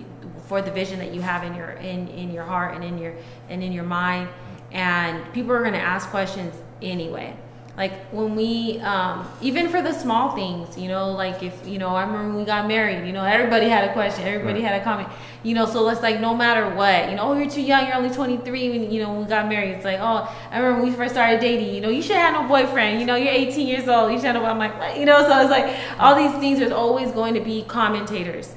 for 0.47 0.62
the 0.62 0.71
vision 0.71 1.00
that 1.00 1.13
you 1.13 1.21
have 1.21 1.43
in 1.43 1.55
your 1.55 1.71
in 1.71 2.07
in 2.09 2.31
your 2.31 2.43
heart 2.43 2.75
and 2.75 2.83
in 2.83 2.97
your 2.97 3.15
and 3.50 3.63
in 3.63 3.71
your 3.71 3.83
mind. 3.83 4.29
And 4.71 5.31
people 5.33 5.51
are 5.51 5.62
going 5.62 5.73
to 5.73 5.79
ask 5.79 6.09
questions 6.09 6.53
anyway 6.81 7.38
Like 7.75 8.05
when 8.11 8.35
we, 8.35 8.79
um, 8.81 9.27
even 9.41 9.67
for 9.67 9.81
the 9.81 9.93
small 9.93 10.35
things, 10.35 10.77
you 10.77 10.87
know, 10.87 11.09
like 11.11 11.41
if, 11.41 11.67
you 11.67 11.79
know, 11.79 11.89
I 11.95 12.03
remember 12.03 12.27
when 12.29 12.37
we 12.37 12.45
got 12.45 12.67
married, 12.67 13.07
you 13.07 13.13
know, 13.13 13.23
everybody 13.23 13.67
had 13.67 13.89
a 13.89 13.93
question, 13.93 14.27
everybody 14.27 14.61
Right. 14.61 14.71
had 14.73 14.79
a 14.81 14.83
comment, 14.83 15.09
you 15.41 15.55
know, 15.55 15.65
so 15.65 15.89
it's 15.89 16.03
like 16.03 16.19
no 16.19 16.35
matter 16.35 16.69
what, 16.75 17.09
you 17.09 17.15
know, 17.15 17.23
oh, 17.23 17.33
you're 17.33 17.49
too 17.49 17.63
young, 17.63 17.87
you're 17.87 17.95
only 17.95 18.11
23, 18.11 18.69
when, 18.69 18.91
you 18.91 19.01
know, 19.01 19.09
when 19.13 19.21
we 19.21 19.25
got 19.25 19.47
married, 19.49 19.71
it's 19.71 19.85
like, 19.85 19.97
oh, 19.99 20.31
I 20.51 20.59
remember 20.59 20.81
when 20.83 20.91
we 20.91 20.95
first 20.95 21.15
started 21.15 21.39
dating, 21.39 21.73
you 21.73 21.81
know, 21.81 21.89
you 21.89 22.03
should 22.03 22.15
have 22.15 22.33
no 22.39 22.47
boyfriend, 22.47 22.99
you 22.99 23.07
know, 23.07 23.15
you're 23.15 23.33
18 23.33 23.65
years 23.67 23.87
old, 23.87 24.11
you 24.11 24.19
should 24.19 24.25
have 24.27 24.35
no, 24.35 24.45
I'm 24.45 24.59
like, 24.59 24.77
what? 24.77 24.95
You 24.99 25.05
know, 25.07 25.27
so 25.27 25.41
it's 25.41 25.49
like 25.49 25.75
all 25.99 26.13
these 26.15 26.39
things, 26.39 26.59
there's 26.59 26.71
always 26.71 27.09
going 27.11 27.33
to 27.33 27.41
be 27.41 27.63
commentators, 27.63 28.53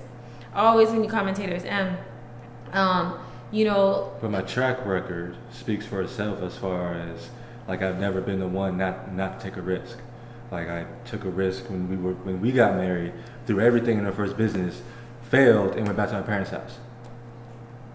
always 0.55 0.89
going 0.89 1.01
to 1.01 1.09
be 1.09 1.11
commentators. 1.11 1.65
And, 1.65 1.97
um, 2.75 3.19
you 3.51 3.65
know, 3.65 4.13
But 4.21 4.31
my 4.31 4.43
track 4.43 4.85
record 4.85 5.37
speaks 5.53 5.87
for 5.87 6.03
itself 6.03 6.43
as 6.43 6.59
far 6.59 6.93
as 6.93 7.31
like 7.69 7.83
I've 7.83 7.99
never 7.99 8.21
been 8.21 8.41
the 8.41 8.49
one 8.49 8.77
not 8.77 9.13
not 9.13 9.41
to 9.41 9.45
take 9.49 9.57
a 9.57 9.63
risk. 9.63 9.99
Like 10.51 10.69
I 10.69 10.87
took 11.05 11.25
a 11.25 11.31
risk 11.31 11.69
when 11.69 11.89
we 11.89 11.97
were 11.97 12.13
when 12.13 12.41
we 12.41 12.53
got 12.53 12.77
married, 12.77 13.13
threw 13.47 13.61
everything 13.61 13.99
in 13.99 14.07
our 14.07 14.13
first 14.13 14.37
business, 14.37 14.83
failed, 15.23 15.75
and 15.77 15.87
went 15.87 15.97
back 15.97 16.11
to 16.11 16.15
my 16.15 16.23
parents' 16.23 16.51
house. 16.51 16.79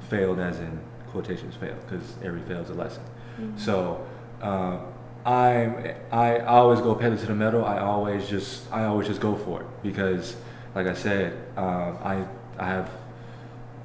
Failed 0.09 0.39
as 0.39 0.59
in 0.59 0.79
quotations 1.07 1.55
failed 1.55 1.79
because 1.87 2.15
every 2.23 2.41
fail 2.41 2.61
is 2.61 2.69
a 2.69 2.73
lesson. 2.73 3.03
So 3.57 4.05
um, 4.41 4.81
I'm 5.25 5.95
I 6.11 6.39
always 6.39 6.81
go 6.81 6.95
pedal 6.95 7.17
to 7.17 7.25
the 7.25 7.35
metal. 7.35 7.63
I 7.65 7.79
always 7.79 8.27
just 8.27 8.71
I 8.71 8.85
always 8.85 9.07
just 9.07 9.21
go 9.21 9.35
for 9.35 9.61
it 9.61 9.67
because, 9.83 10.35
like 10.75 10.87
I 10.87 10.93
said, 10.93 11.33
um, 11.57 11.97
I 12.03 12.25
I 12.57 12.65
have 12.65 12.89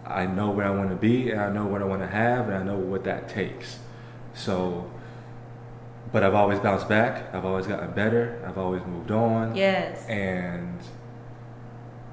I 0.04 0.26
know 0.26 0.50
where 0.50 0.66
I 0.66 0.70
want 0.70 0.90
to 0.90 0.96
be 0.96 1.30
and 1.30 1.40
I 1.40 1.50
know 1.50 1.66
what 1.66 1.82
I 1.82 1.84
want 1.84 2.02
to 2.02 2.08
have 2.08 2.48
and 2.48 2.56
I 2.56 2.62
know 2.62 2.76
what 2.76 3.04
that 3.04 3.28
takes. 3.28 3.78
So, 4.34 4.90
but 6.16 6.24
I've 6.24 6.34
always 6.34 6.58
bounced 6.60 6.88
back. 6.88 7.34
I've 7.34 7.44
always 7.44 7.66
gotten 7.66 7.90
better. 7.90 8.42
I've 8.48 8.56
always 8.56 8.82
moved 8.86 9.10
on. 9.10 9.54
yes. 9.54 10.02
And 10.06 10.78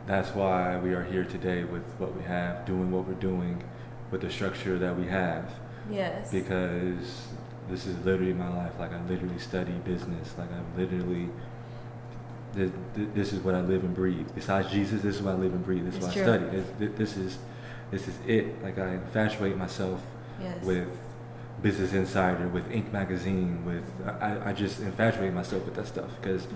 that's 0.06 0.36
why 0.36 0.78
we 0.78 0.94
are 0.94 1.06
here 1.06 1.24
today 1.24 1.64
with 1.64 1.84
what 2.00 2.14
we 2.14 2.22
have, 2.24 2.66
doing 2.66 2.92
what 2.92 3.08
we're 3.08 3.14
doing 3.14 3.64
with 4.12 4.20
the 4.20 4.30
structure 4.30 4.78
that 4.78 5.00
we 5.00 5.08
have. 5.08 5.54
yes. 5.90 6.30
Because 6.34 7.28
this 7.70 7.86
is 7.86 7.98
literally 8.04 8.34
my 8.34 8.54
life. 8.54 8.74
Like 8.78 8.92
I 8.92 9.02
literally 9.04 9.40
study 9.40 9.72
business. 9.86 10.34
Like 10.38 10.50
I 10.52 10.78
literally, 10.78 11.30
this, 12.52 12.72
this 12.94 13.32
is 13.32 13.40
what 13.40 13.56
I 13.56 13.62
live 13.62 13.86
and 13.86 13.96
breathe. 13.96 14.28
Besides 14.36 14.70
Jesus, 14.70 15.02
this 15.02 15.16
is 15.16 15.22
what 15.22 15.36
I 15.36 15.38
live 15.38 15.54
and 15.54 15.64
breathe. 15.64 15.86
This 15.86 15.96
is 15.96 16.04
It's 16.04 16.16
what 16.18 16.28
I 16.28 16.38
study. 16.40 16.62
This, 16.78 16.92
this 16.98 17.16
is, 17.16 17.38
this 17.90 18.10
is 18.10 18.16
it. 18.28 18.62
Like 18.62 18.78
I 18.78 18.96
infatuate 18.96 19.56
myself 19.56 20.02
yes. 20.42 20.62
with 20.66 20.90
Business 21.62 21.94
Insider, 21.94 22.48
with 22.48 22.70
Inc. 22.70 22.92
magazine, 22.92 23.64
with 23.66 23.84
I, 24.22 24.50
I 24.50 24.54
just 24.54 24.80
infatuate 24.80 25.34
myself 25.34 25.64
with 25.66 25.76
that 25.76 25.88
stuff 25.88 26.10
because 26.22 26.48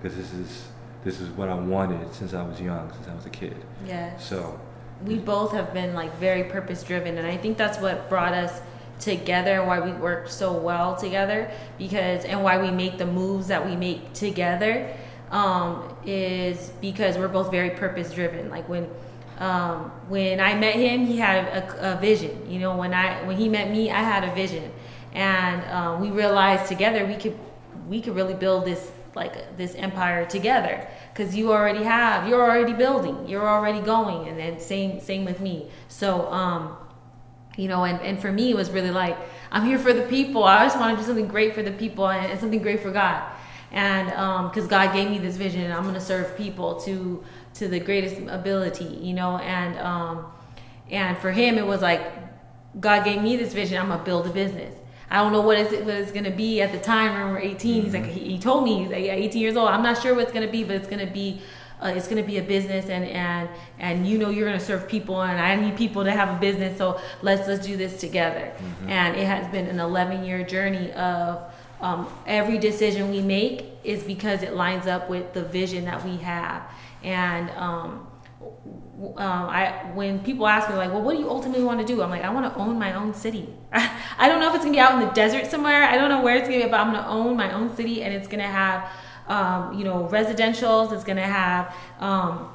because 0.00 0.16
this 0.16 0.32
is 0.32 0.68
this 1.04 1.20
is 1.20 1.28
what 1.30 1.48
I 1.48 1.54
wanted 1.54 2.12
since 2.12 2.34
I 2.34 2.42
was 2.42 2.60
young, 2.60 2.92
since 2.92 3.06
I 3.06 3.14
was 3.14 3.26
a 3.26 3.30
kid. 3.30 3.56
Yeah. 3.86 4.16
So 4.16 4.58
we 5.04 5.18
both 5.18 5.52
have 5.52 5.74
been 5.74 5.94
like 5.94 6.14
very 6.16 6.44
purpose 6.44 6.82
driven 6.82 7.18
and 7.18 7.26
i 7.26 7.36
think 7.36 7.58
that's 7.58 7.78
what 7.78 8.08
brought 8.08 8.32
us 8.32 8.60
together 8.98 9.58
and 9.60 9.66
why 9.66 9.78
we 9.78 9.92
work 9.92 10.28
so 10.28 10.52
well 10.52 10.96
together 10.96 11.50
because 11.76 12.24
and 12.24 12.42
why 12.42 12.60
we 12.60 12.70
make 12.70 12.96
the 12.96 13.04
moves 13.04 13.48
that 13.48 13.64
we 13.64 13.76
make 13.76 14.12
together 14.14 14.94
um, 15.30 15.94
is 16.06 16.70
because 16.80 17.18
we're 17.18 17.28
both 17.28 17.50
very 17.50 17.70
purpose 17.70 18.12
driven 18.12 18.48
like 18.48 18.66
when 18.68 18.88
um, 19.38 19.90
when 20.08 20.40
i 20.40 20.54
met 20.54 20.74
him 20.74 21.04
he 21.04 21.16
had 21.16 21.44
a, 21.46 21.92
a 21.92 22.00
vision. 22.00 22.50
You 22.50 22.58
know 22.58 22.76
when 22.76 22.94
i 22.94 23.22
when 23.24 23.36
he 23.36 23.48
met 23.48 23.70
me 23.70 23.90
i 23.90 24.00
had 24.00 24.24
a 24.24 24.34
vision. 24.34 24.72
And 25.12 25.64
um, 25.70 26.00
we 26.00 26.10
realized 26.10 26.66
together 26.66 27.06
we 27.06 27.16
could 27.16 27.38
we 27.88 28.00
could 28.00 28.14
really 28.14 28.34
build 28.34 28.64
this 28.64 28.90
like 29.14 29.56
this 29.56 29.74
empire 29.74 30.26
together. 30.26 30.86
Because 31.12 31.34
you 31.34 31.52
already 31.52 31.82
have 31.84 32.28
you're 32.28 32.42
already 32.42 32.72
building 32.72 33.26
you're 33.28 33.48
already 33.48 33.80
going. 33.80 34.28
And 34.28 34.38
then 34.38 34.60
same 34.60 35.00
same 35.00 35.24
with 35.24 35.40
me. 35.40 35.70
So 35.88 36.30
um 36.30 36.76
you 37.56 37.68
know 37.68 37.84
and, 37.84 38.00
and 38.02 38.20
for 38.20 38.30
me 38.30 38.50
it 38.50 38.56
was 38.56 38.70
really 38.70 38.90
like 38.90 39.16
i'm 39.50 39.64
here 39.64 39.78
for 39.78 39.92
the 39.92 40.02
people. 40.02 40.44
I 40.44 40.64
just 40.64 40.78
want 40.78 40.96
to 40.96 41.02
do 41.02 41.06
something 41.06 41.28
great 41.28 41.54
for 41.54 41.62
the 41.62 41.72
people 41.72 42.08
and, 42.08 42.30
and 42.30 42.38
something 42.38 42.62
great 42.62 42.80
for 42.80 42.90
god. 42.90 43.32
And 43.72 44.08
because 44.50 44.66
god 44.66 44.92
gave 44.92 45.10
me 45.10 45.18
this 45.18 45.36
vision. 45.36 45.72
I'm 45.72 45.82
going 45.82 45.94
to 45.94 46.00
serve 46.00 46.36
people 46.36 46.80
to 46.80 47.24
to 47.58 47.68
the 47.68 47.80
greatest 47.80 48.16
ability 48.28 48.84
you 48.84 49.14
know 49.14 49.38
and 49.38 49.78
um 49.78 50.26
and 50.90 51.16
for 51.18 51.30
him 51.30 51.56
it 51.58 51.66
was 51.66 51.80
like 51.80 52.02
god 52.80 53.04
gave 53.04 53.22
me 53.22 53.36
this 53.36 53.52
vision 53.52 53.78
i'm 53.78 53.88
going 53.88 53.98
to 53.98 54.04
build 54.04 54.26
a 54.26 54.30
business 54.30 54.74
I 55.10 55.22
don't 55.22 55.32
know 55.32 55.40
what 55.40 55.58
it's, 55.58 55.70
what 55.70 55.94
it's 55.94 56.10
gonna 56.10 56.30
be 56.30 56.60
at 56.60 56.72
the 56.72 56.78
time 56.78 57.14
when 57.14 57.32
we're 57.32 57.38
18. 57.38 57.84
He's 57.84 57.94
like, 57.94 58.06
he, 58.06 58.32
he 58.32 58.38
told 58.38 58.64
me 58.64 58.80
he's 58.80 58.88
like 58.88 59.04
18 59.04 59.40
years 59.40 59.56
old. 59.56 59.68
I'm 59.68 59.82
not 59.82 60.02
sure 60.02 60.14
what 60.14 60.24
it's 60.24 60.32
gonna 60.32 60.50
be, 60.50 60.64
but 60.64 60.76
it's 60.76 60.88
gonna 60.88 61.06
be, 61.06 61.40
uh, 61.80 61.92
it's 61.94 62.08
gonna 62.08 62.24
be 62.24 62.38
a 62.38 62.42
business, 62.42 62.86
and 62.86 63.04
and 63.04 63.48
and 63.78 64.06
you 64.06 64.18
know 64.18 64.30
you're 64.30 64.46
gonna 64.46 64.58
serve 64.58 64.88
people, 64.88 65.22
and 65.22 65.38
I 65.38 65.54
need 65.54 65.76
people 65.76 66.02
to 66.04 66.10
have 66.10 66.34
a 66.34 66.40
business. 66.40 66.76
So 66.76 67.00
let's 67.22 67.46
let's 67.46 67.66
do 67.66 67.76
this 67.76 68.00
together. 68.00 68.52
And 68.88 69.14
it 69.16 69.26
has 69.26 69.46
been 69.52 69.66
an 69.66 69.78
11 69.78 70.24
year 70.24 70.42
journey 70.42 70.90
of 70.92 71.52
um, 71.80 72.08
every 72.26 72.58
decision 72.58 73.10
we 73.10 73.20
make 73.20 73.66
is 73.84 74.02
because 74.02 74.42
it 74.42 74.54
lines 74.54 74.86
up 74.86 75.08
with 75.08 75.34
the 75.34 75.42
vision 75.42 75.84
that 75.84 76.02
we 76.04 76.16
have, 76.16 76.62
and. 77.02 77.50
Um, 77.50 78.06
um, 79.16 79.48
I 79.48 79.90
when 79.94 80.20
people 80.20 80.46
ask 80.46 80.68
me 80.68 80.76
like, 80.76 80.92
well, 80.92 81.02
what 81.02 81.14
do 81.14 81.20
you 81.20 81.28
ultimately 81.28 81.64
want 81.64 81.80
to 81.80 81.86
do? 81.86 82.02
I'm 82.02 82.10
like, 82.10 82.22
I 82.22 82.30
want 82.30 82.52
to 82.52 82.58
own 82.58 82.78
my 82.78 82.94
own 82.94 83.12
city. 83.12 83.48
I 83.72 84.28
don't 84.28 84.40
know 84.40 84.48
if 84.48 84.54
it's 84.54 84.64
gonna 84.64 84.74
be 84.74 84.80
out 84.80 85.00
in 85.00 85.06
the 85.06 85.12
desert 85.14 85.46
somewhere. 85.46 85.84
I 85.84 85.96
don't 85.96 86.08
know 86.08 86.22
where 86.22 86.36
it's 86.36 86.48
gonna 86.48 86.64
be, 86.64 86.70
but 86.70 86.80
I'm 86.80 86.92
gonna 86.92 87.06
own 87.08 87.36
my 87.36 87.52
own 87.52 87.74
city, 87.76 88.02
and 88.02 88.14
it's 88.14 88.28
gonna 88.28 88.44
have, 88.44 88.90
um, 89.28 89.78
you 89.78 89.84
know, 89.84 90.08
residentials. 90.10 90.92
It's 90.92 91.04
gonna 91.04 91.22
have, 91.22 91.74
um, 92.00 92.54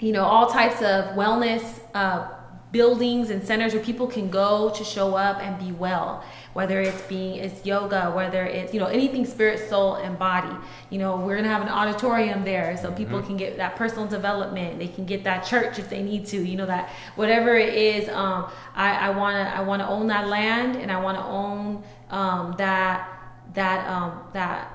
you 0.00 0.12
know, 0.12 0.24
all 0.24 0.48
types 0.50 0.82
of 0.82 1.16
wellness 1.16 1.80
uh, 1.94 2.28
buildings 2.76 3.30
and 3.30 3.42
centers 3.42 3.72
where 3.72 3.82
people 3.82 4.06
can 4.06 4.28
go 4.28 4.68
to 4.68 4.84
show 4.84 5.14
up 5.14 5.40
and 5.40 5.58
be 5.58 5.72
well. 5.72 6.22
Whether 6.52 6.82
it's 6.82 7.00
being 7.02 7.36
it's 7.36 7.64
yoga, 7.64 8.12
whether 8.14 8.44
it's 8.44 8.74
you 8.74 8.80
know 8.80 8.86
anything 8.98 9.24
spirit, 9.24 9.58
soul, 9.70 9.94
and 9.94 10.18
body. 10.18 10.54
You 10.90 10.98
know, 10.98 11.16
we're 11.16 11.36
gonna 11.36 11.48
have 11.56 11.62
an 11.62 11.68
auditorium 11.68 12.44
there 12.44 12.76
so 12.76 12.92
people 12.92 13.22
can 13.22 13.38
get 13.38 13.56
that 13.56 13.76
personal 13.76 14.06
development. 14.06 14.78
They 14.78 14.88
can 14.88 15.06
get 15.06 15.24
that 15.24 15.40
church 15.46 15.78
if 15.78 15.88
they 15.88 16.02
need 16.02 16.26
to. 16.26 16.36
You 16.36 16.56
know 16.56 16.66
that 16.66 16.90
whatever 17.14 17.54
it 17.56 17.72
is, 17.74 18.10
um, 18.10 18.50
I, 18.74 19.08
I 19.08 19.10
wanna 19.10 19.44
I 19.56 19.62
wanna 19.62 19.88
own 19.88 20.06
that 20.08 20.28
land 20.28 20.76
and 20.76 20.92
I 20.92 21.00
wanna 21.00 21.26
own 21.26 21.82
um, 22.10 22.54
that 22.58 23.08
that 23.54 23.88
um, 23.88 24.20
that 24.34 24.70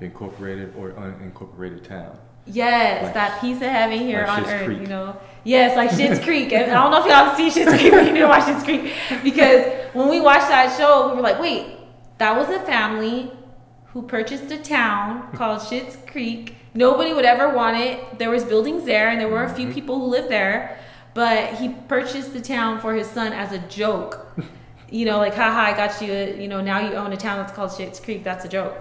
incorporated 0.00 0.74
or 0.76 0.90
unincorporated 0.92 1.86
town. 1.86 2.18
Yes, 2.46 3.04
Like- 3.04 3.14
that 3.14 3.40
piece 3.40 3.56
of 3.56 3.62
heaven 3.68 3.98
here 3.98 4.20
like 4.26 4.38
on 4.38 4.44
Schitt's 4.44 4.52
earth, 4.52 4.64
Creek. 4.66 4.80
you 4.80 4.86
know. 4.86 5.16
Yes, 5.44 5.76
like 5.76 5.90
Schitt's 5.90 6.24
Creek. 6.24 6.52
And 6.52 6.70
I 6.72 6.74
don't 6.82 6.90
know 6.90 7.00
if 7.00 7.06
y'all 7.06 7.34
see 7.36 7.48
Schitt's 7.60 7.78
Creek, 7.78 7.92
but 7.92 8.06
you 8.06 8.12
need 8.12 8.20
to 8.20 8.26
watch 8.26 8.42
Schitt's 8.44 8.64
Creek 8.64 8.92
because 9.22 9.64
when 9.92 10.08
we 10.08 10.20
watched 10.20 10.48
that 10.48 10.76
show, 10.76 11.08
we 11.10 11.16
were 11.16 11.22
like, 11.22 11.40
wait, 11.40 11.66
that 12.18 12.36
was 12.36 12.48
a 12.48 12.60
family 12.60 13.30
who 13.86 14.02
purchased 14.02 14.50
a 14.50 14.58
town 14.58 15.30
called 15.32 15.60
Schitt's 15.60 15.96
Creek. 16.10 16.54
Nobody 16.74 17.12
would 17.12 17.24
ever 17.24 17.48
want 17.54 17.76
it. 17.78 18.18
There 18.18 18.30
was 18.30 18.44
buildings 18.44 18.84
there, 18.84 19.08
and 19.08 19.20
there 19.20 19.28
were 19.28 19.44
a 19.44 19.54
few 19.54 19.72
people 19.72 19.98
who 19.98 20.06
lived 20.06 20.28
there, 20.30 20.78
but 21.14 21.54
he 21.54 21.70
purchased 21.88 22.32
the 22.32 22.40
town 22.40 22.80
for 22.80 22.94
his 22.94 23.06
son 23.08 23.32
as 23.32 23.52
a 23.52 23.58
joke. 23.68 24.26
You 24.90 25.04
know, 25.06 25.18
like, 25.18 25.34
haha, 25.34 25.72
I 25.72 25.76
got 25.76 26.00
you. 26.02 26.12
A, 26.12 26.40
you 26.40 26.48
know, 26.48 26.60
now 26.60 26.78
you 26.80 26.94
own 26.94 27.12
a 27.12 27.16
town 27.16 27.38
that's 27.38 27.52
called 27.52 27.70
Schitt's 27.70 27.98
Creek. 27.98 28.22
That's 28.22 28.44
a 28.44 28.48
joke. 28.48 28.76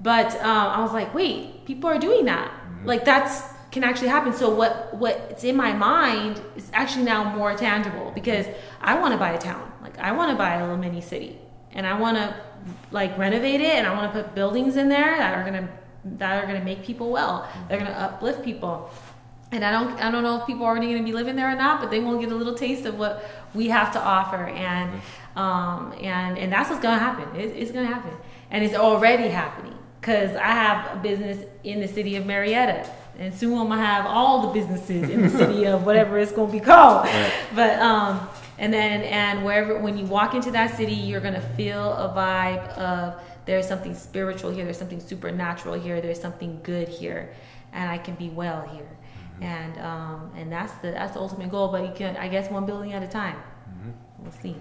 But 0.00 0.34
um, 0.42 0.68
I 0.68 0.80
was 0.80 0.92
like, 0.92 1.12
wait, 1.14 1.64
people 1.66 1.90
are 1.90 1.98
doing 1.98 2.26
that. 2.26 2.50
Like 2.86 3.04
that's 3.04 3.42
can 3.76 3.84
actually 3.84 4.08
happen. 4.08 4.32
So 4.32 4.48
what 4.54 4.94
what's 4.94 5.44
in 5.44 5.56
my 5.56 5.72
mind 5.72 6.40
is 6.56 6.70
actually 6.72 7.04
now 7.04 7.36
more 7.36 7.54
tangible 7.54 8.10
because 8.14 8.46
I 8.80 8.98
want 8.98 9.12
to 9.12 9.18
buy 9.18 9.32
a 9.32 9.38
town. 9.38 9.70
Like 9.82 9.98
I 9.98 10.12
want 10.12 10.30
to 10.30 10.36
buy 10.36 10.54
a 10.54 10.62
little 10.62 10.78
mini 10.78 11.00
city, 11.00 11.38
and 11.72 11.86
I 11.86 11.98
want 11.98 12.16
to 12.16 12.34
like 12.90 13.16
renovate 13.18 13.60
it, 13.60 13.76
and 13.76 13.86
I 13.86 13.92
want 13.94 14.12
to 14.12 14.22
put 14.22 14.34
buildings 14.34 14.76
in 14.76 14.88
there 14.88 15.18
that 15.18 15.34
are 15.36 15.44
gonna 15.44 15.68
that 16.18 16.42
are 16.42 16.46
gonna 16.46 16.64
make 16.64 16.84
people 16.84 17.10
well. 17.10 17.48
They're 17.68 17.78
gonna 17.78 17.90
uplift 17.90 18.42
people. 18.42 18.90
And 19.52 19.64
I 19.64 19.70
don't 19.70 19.92
I 20.00 20.10
don't 20.10 20.22
know 20.22 20.40
if 20.40 20.46
people 20.46 20.64
are 20.64 20.70
already 20.70 20.92
gonna 20.92 21.04
be 21.04 21.12
living 21.12 21.36
there 21.36 21.50
or 21.50 21.56
not, 21.56 21.80
but 21.80 21.90
they 21.90 22.00
will 22.00 22.18
get 22.18 22.32
a 22.32 22.34
little 22.34 22.54
taste 22.54 22.84
of 22.86 22.98
what 22.98 23.28
we 23.54 23.68
have 23.68 23.92
to 23.92 24.00
offer, 24.00 24.46
and 24.46 25.00
um, 25.36 25.94
and 26.00 26.38
and 26.38 26.52
that's 26.52 26.70
what's 26.70 26.82
gonna 26.82 26.98
happen. 26.98 27.28
It, 27.38 27.54
it's 27.56 27.70
gonna 27.70 27.86
happen, 27.86 28.16
and 28.50 28.64
it's 28.64 28.74
already 28.74 29.28
happening 29.28 29.75
because 30.06 30.36
I 30.36 30.52
have 30.52 30.96
a 30.96 31.00
business 31.00 31.44
in 31.64 31.80
the 31.80 31.88
city 31.88 32.14
of 32.14 32.26
Marietta, 32.26 32.88
and 33.18 33.34
soon 33.34 33.58
I'm 33.58 33.66
gonna 33.68 33.84
have 33.84 34.06
all 34.06 34.46
the 34.46 34.52
businesses 34.52 35.10
in 35.10 35.22
the 35.22 35.30
city 35.30 35.66
of 35.66 35.84
whatever 35.84 36.16
it's 36.16 36.30
gonna 36.30 36.52
be 36.52 36.60
called. 36.60 37.06
Right. 37.06 37.32
But 37.56 37.80
um, 37.80 38.28
and 38.56 38.72
then 38.72 39.02
and 39.02 39.44
wherever 39.44 39.76
when 39.80 39.98
you 39.98 40.04
walk 40.04 40.34
into 40.34 40.52
that 40.52 40.76
city, 40.76 40.94
you're 40.94 41.20
gonna 41.20 41.40
feel 41.56 41.92
a 41.94 42.14
vibe 42.14 42.68
of 42.78 43.20
there's 43.46 43.66
something 43.66 43.96
spiritual 43.96 44.52
here, 44.52 44.64
there's 44.64 44.78
something 44.78 45.00
supernatural 45.00 45.74
here, 45.74 46.00
there's 46.00 46.20
something 46.20 46.60
good 46.62 46.88
here, 46.88 47.34
and 47.72 47.90
I 47.90 47.98
can 47.98 48.14
be 48.14 48.28
well 48.28 48.62
here. 48.68 48.88
And 49.40 49.76
um, 49.80 50.30
and 50.36 50.52
that's 50.52 50.72
the 50.74 50.92
that's 50.92 51.14
the 51.14 51.20
ultimate 51.20 51.50
goal. 51.50 51.68
But 51.68 51.82
you 51.82 51.92
can 51.96 52.16
I 52.16 52.28
guess 52.28 52.48
one 52.48 52.64
building 52.64 52.92
at 52.92 53.02
a 53.02 53.08
time. 53.08 53.38
hmm 53.82 53.90
We'll 54.20 54.30
see. 54.30 54.54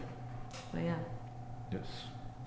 But 0.74 0.82
yeah. 0.82 0.96
Yes. 1.72 1.86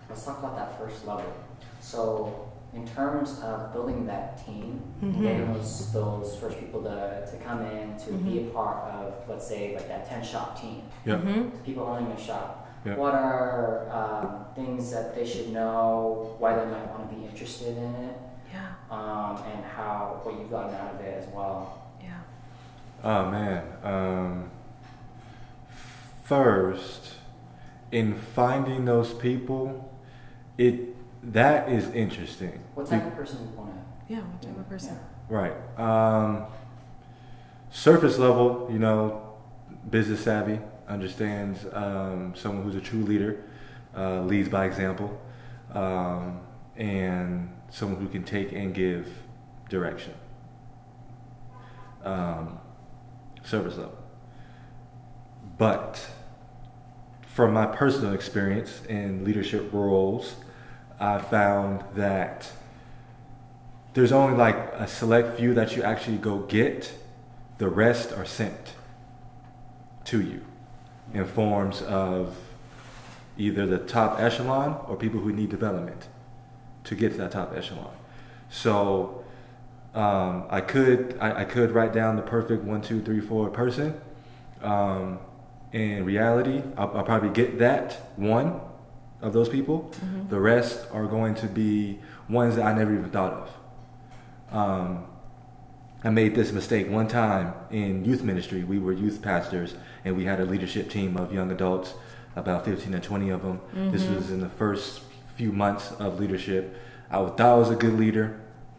Let's 0.09 0.25
talk 0.25 0.41
about 0.41 0.57
that 0.57 0.77
first 0.79 1.07
level. 1.07 1.33
So 1.81 2.48
in 2.79 2.87
terms 2.87 3.41
of 3.43 3.73
building 3.73 4.07
that 4.07 4.45
team 4.45 4.83
and 5.03 5.15
Mhm. 5.15 5.23
getting 5.23 5.53
those 5.53 5.93
those 5.93 6.37
first 6.41 6.59
people 6.61 6.83
to, 6.83 7.27
to 7.31 7.37
come 7.47 7.61
in 7.67 7.97
to 8.05 8.13
be 8.13 8.35
a 8.47 8.51
part 8.53 8.79
of 8.93 9.15
let's 9.29 9.47
say 9.47 9.75
like 9.75 9.89
that 9.89 10.09
10 10.09 10.23
shop 10.23 10.61
team 10.61 10.83
Yeah. 11.05 11.17
Mhm. 11.17 11.51
people 11.65 11.85
owning 11.85 12.13
a 12.13 12.19
shop 12.19 12.67
Yeah. 12.85 12.97
what 12.97 13.15
are 13.15 13.89
um, 13.99 14.45
things 14.55 14.91
that 14.93 15.15
they 15.15 15.27
should 15.27 15.53
know 15.53 16.37
why 16.39 16.55
they 16.59 16.67
might 16.67 16.89
want 16.93 17.09
to 17.11 17.17
be 17.17 17.25
interested 17.27 17.77
in 17.77 17.95
it 18.07 18.17
Yeah. 18.53 18.73
um, 18.97 19.37
and 19.53 19.65
how 19.77 20.21
what 20.23 20.39
you've 20.39 20.51
gotten 20.51 20.75
out 20.77 20.95
of 20.95 21.01
it 21.01 21.15
as 21.23 21.27
well 21.35 21.59
Yeah. 22.01 22.21
Oh 23.05 23.31
man. 23.31 23.63
Um, 23.83 24.51
first, 26.23 27.15
in 27.91 28.15
finding 28.15 28.85
those 28.85 29.13
people, 29.15 29.91
it 30.59 30.95
that 31.33 31.69
is 31.69 31.89
interesting. 31.91 32.61
What 32.79 32.87
type 32.87 33.05
of 33.07 33.17
person 33.17 33.41
you 33.41 33.59
want 33.59 33.73
to 33.73 34.15
Yeah. 34.15 34.21
What 34.21 34.41
type 34.41 34.57
of 34.57 34.69
person? 34.69 34.97
Right. 35.29 35.53
Um, 35.77 36.47
surface 37.71 38.19
level, 38.19 38.69
you 38.71 38.79
know, 38.79 39.35
business 39.91 40.21
savvy, 40.21 40.61
understands 40.87 41.67
um, 41.73 42.35
someone 42.37 42.63
who's 42.63 42.77
a 42.77 42.81
true 42.81 43.03
leader, 43.03 43.43
uh, 43.97 44.21
leads 44.23 44.49
by 44.49 44.65
example, 44.65 45.21
um, 45.75 46.41
and 46.77 47.53
someone 47.69 48.01
who 48.01 48.09
can 48.09 48.23
take 48.23 48.53
and 48.53 48.73
give 48.73 49.11
direction. 49.69 50.15
Um, 52.05 52.61
surface 53.43 53.77
level. 53.77 53.99
But 55.59 56.01
from 57.27 57.53
my 57.53 57.67
personal 57.67 58.15
experience 58.15 58.83
in 58.89 59.25
leadership 59.25 59.73
roles, 59.73 60.37
I 61.01 61.19
found 61.19 61.83
that 61.97 62.51
there's 63.95 64.13
only 64.13 64.37
like 64.37 64.57
a 64.75 64.87
select 64.87 65.37
few 65.39 65.55
that 65.55 65.77
you 65.77 65.83
actually 65.83 66.19
go 66.19 66.39
get. 66.41 66.93
The 67.59 67.69
rest 67.69 68.13
are 68.13 68.25
sent 68.25 68.75
to 70.05 70.21
you 70.23 70.43
in 71.13 71.25
forms 71.25 71.83
of 71.83 72.37
either 73.37 73.67
the 73.67 73.79
top 73.79 74.21
echelon 74.21 74.85
or 74.89 74.97
people 74.97 75.21
who 75.21 75.33
need 75.33 75.49
development 75.51 76.07
to 76.85 76.95
get 76.95 77.13
to 77.13 77.19
that 77.19 77.33
top 77.33 77.53
echelon. 77.57 77.91
So 78.51 79.25
um, 79.95 80.45
I 80.51 80.61
could 80.61 81.17
I, 81.21 81.41
I 81.41 81.45
could 81.45 81.73
write 81.73 81.93
down 81.93 82.17
the 82.17 82.23
perfect 82.23 82.63
one, 82.65 82.81
two, 82.81 83.03
three, 83.03 83.21
four 83.21 83.49
person. 83.51 84.01
Um, 84.63 85.19
in 85.73 86.05
reality, 86.05 86.63
I'll, 86.77 86.97
I'll 86.99 87.05
probably 87.05 87.31
get 87.31 87.59
that 87.59 87.93
one 88.17 88.61
of 89.21 89.33
those 89.33 89.49
people. 89.49 89.91
Mhm. 90.01 90.29
The 90.31 90.41
rest 90.41 90.87
are 90.93 91.07
going 91.07 91.35
to 91.37 91.47
be 91.47 91.99
ones 92.29 92.57
that 92.57 92.65
I 92.65 92.73
never 92.73 92.93
even 92.95 93.11
thought 93.11 93.33
of. 93.33 93.51
Um, 94.53 95.05
I 96.05 96.11
made 96.11 96.35
this 96.35 96.53
mistake 96.53 96.89
one 96.89 97.09
time 97.09 97.55
in 97.71 98.05
youth 98.05 98.23
ministry. 98.23 98.63
We 98.65 98.79
were 98.79 98.93
youth 98.93 99.21
pastors, 99.21 99.75
and 100.05 100.17
we 100.17 100.25
had 100.25 100.41
a 100.41 100.45
leadership 100.45 100.89
team 100.91 101.17
of 101.17 101.33
young 101.33 101.51
adults, 101.51 101.95
about 102.37 102.65
15 102.65 102.93
to 102.93 103.01
20 103.01 103.31
of 103.31 103.43
them. 103.43 103.61
This 103.91 104.05
Mhm. 104.05 104.15
was 104.17 104.31
in 104.31 104.41
the 104.41 104.49
first 104.49 105.03
few 105.35 105.51
months 105.53 105.93
of 105.99 106.21
leadership. 106.21 106.77
I 107.11 107.17
thought 107.27 107.41
I 107.41 107.55
was 107.55 107.71
a 107.71 107.75
good 107.77 107.95
leader. 107.99 108.37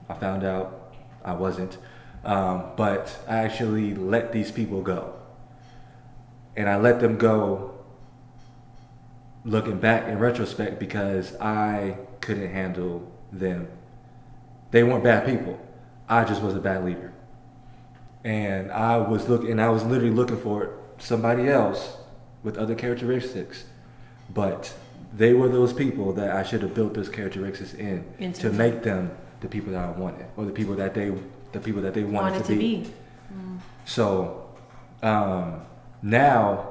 I 0.10 0.14
found 0.14 0.44
out 0.44 0.94
I 1.26 1.34
wasn't. 1.34 1.78
Um, 2.24 2.64
but 2.76 3.18
I 3.28 3.38
actually 3.38 3.96
let 3.96 4.32
these 4.32 4.52
people 4.52 4.82
go. 4.82 5.14
And 6.56 6.70
I 6.70 6.78
let 6.78 7.00
them 7.00 7.18
go 7.18 7.72
looking 9.46 9.80
back 9.80 10.08
in 10.08 10.20
retrospect 10.20 10.80
because 10.80 11.36
I 11.40 11.98
couldn't 12.22 12.52
handle 12.52 13.10
them. 13.32 13.68
They 14.72 14.84
weren't 14.84 15.04
bad 15.04 15.26
people. 15.26 15.60
I 16.08 16.24
just 16.24 16.42
was 16.42 16.56
a 16.56 16.60
bad 16.60 16.86
leader. 16.86 17.14
And 18.24 18.72
I 18.72 18.98
was 18.98 19.30
looking 19.30 19.60
I 19.60 19.70
was 19.70 19.84
literally 19.84 20.14
looking 20.14 20.38
for 20.38 20.74
somebody 20.98 21.48
else 21.48 21.98
with 22.44 22.58
other 22.58 22.76
characteristics. 22.76 23.66
But 24.34 24.74
they 25.14 25.34
were 25.34 25.50
those 25.50 25.74
people 25.74 26.14
that 26.14 26.36
I 26.36 26.44
should 26.44 26.62
have 26.62 26.74
built 26.74 26.94
those 26.94 27.10
characteristics 27.10 27.74
in 27.74 28.06
to 28.34 28.52
make 28.52 28.84
them 28.84 29.12
the 29.42 29.48
people 29.48 29.72
that 29.74 29.84
I 29.84 29.92
wanted 29.92 30.28
or 30.38 30.46
the 30.46 30.52
people 30.52 30.76
that 30.76 30.94
they 30.94 31.12
the 31.52 31.60
people 31.60 31.82
that 31.82 31.94
they 31.94 32.04
wanted, 32.04 32.42
Wanted 32.42 32.46
to 32.46 32.56
be. 32.56 32.92
so 33.86 34.50
um, 35.02 35.62
now 36.04 36.68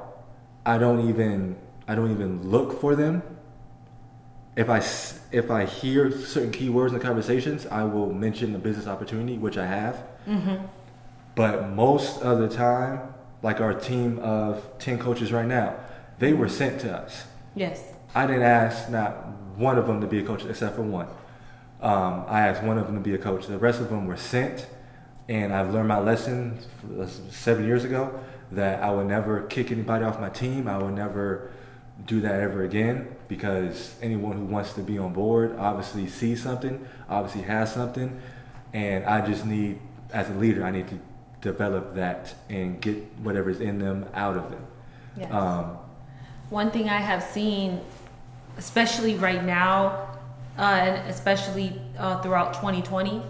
I 0.64 0.78
don't 0.78 1.08
even 1.08 1.56
I 1.88 1.94
don't 1.94 2.10
even 2.12 2.48
look 2.48 2.80
for 2.80 2.94
them. 2.94 3.22
If 4.58 4.68
I 4.68 4.78
if 5.30 5.52
I 5.52 5.66
hear 5.66 6.10
certain 6.10 6.50
keywords 6.50 6.88
in 6.88 6.94
the 6.94 7.00
conversations, 7.00 7.64
I 7.66 7.84
will 7.84 8.12
mention 8.12 8.52
the 8.52 8.58
business 8.58 8.88
opportunity, 8.88 9.38
which 9.38 9.56
I 9.56 9.64
have. 9.64 10.02
Mm-hmm. 10.26 10.66
But 11.36 11.68
most 11.68 12.22
of 12.22 12.40
the 12.40 12.48
time, 12.48 13.14
like 13.40 13.60
our 13.60 13.72
team 13.72 14.18
of 14.18 14.68
ten 14.80 14.98
coaches 14.98 15.32
right 15.32 15.46
now, 15.46 15.76
they 16.18 16.32
were 16.32 16.48
sent 16.48 16.80
to 16.80 16.92
us. 16.92 17.26
Yes. 17.54 17.80
I 18.16 18.26
didn't 18.26 18.42
ask 18.42 18.90
not 18.90 19.28
one 19.54 19.78
of 19.78 19.86
them 19.86 20.00
to 20.00 20.08
be 20.08 20.18
a 20.18 20.24
coach 20.24 20.44
except 20.44 20.74
for 20.74 20.82
one. 20.82 21.06
Um, 21.80 22.24
I 22.26 22.48
asked 22.48 22.64
one 22.64 22.78
of 22.78 22.86
them 22.86 22.96
to 22.96 23.00
be 23.00 23.14
a 23.14 23.18
coach. 23.18 23.46
The 23.46 23.58
rest 23.58 23.80
of 23.80 23.90
them 23.90 24.06
were 24.06 24.16
sent, 24.16 24.66
and 25.28 25.54
I've 25.54 25.72
learned 25.72 25.86
my 25.86 26.00
lesson 26.00 26.58
seven 27.30 27.64
years 27.64 27.84
ago 27.84 28.18
that 28.50 28.82
I 28.82 28.90
would 28.90 29.06
never 29.06 29.42
kick 29.42 29.70
anybody 29.70 30.04
off 30.04 30.18
my 30.18 30.30
team. 30.30 30.66
I 30.66 30.78
would 30.78 30.94
never 30.94 31.52
do 32.04 32.20
that 32.22 32.40
ever 32.40 32.64
again 32.64 33.14
because 33.28 33.94
anyone 34.02 34.36
who 34.36 34.44
wants 34.44 34.72
to 34.72 34.82
be 34.82 34.98
on 34.98 35.12
board 35.12 35.56
obviously 35.58 36.08
sees 36.08 36.42
something, 36.42 36.86
obviously 37.08 37.42
has 37.42 37.72
something, 37.72 38.20
and 38.72 39.04
I 39.04 39.24
just 39.26 39.44
need, 39.44 39.80
as 40.12 40.28
a 40.30 40.34
leader, 40.34 40.64
I 40.64 40.70
need 40.70 40.88
to 40.88 40.98
develop 41.40 41.94
that 41.94 42.34
and 42.48 42.80
get 42.80 42.96
whatever's 43.18 43.60
in 43.60 43.78
them 43.78 44.06
out 44.14 44.36
of 44.36 44.50
them. 44.50 44.66
Yes. 45.16 45.32
Um, 45.32 45.78
One 46.50 46.70
thing 46.70 46.88
I 46.88 46.98
have 46.98 47.22
seen, 47.22 47.80
especially 48.56 49.14
right 49.16 49.44
now, 49.44 50.08
uh, 50.58 50.62
and 50.62 51.10
especially 51.10 51.80
uh, 51.98 52.20
throughout 52.22 52.54
2020, 52.54 53.22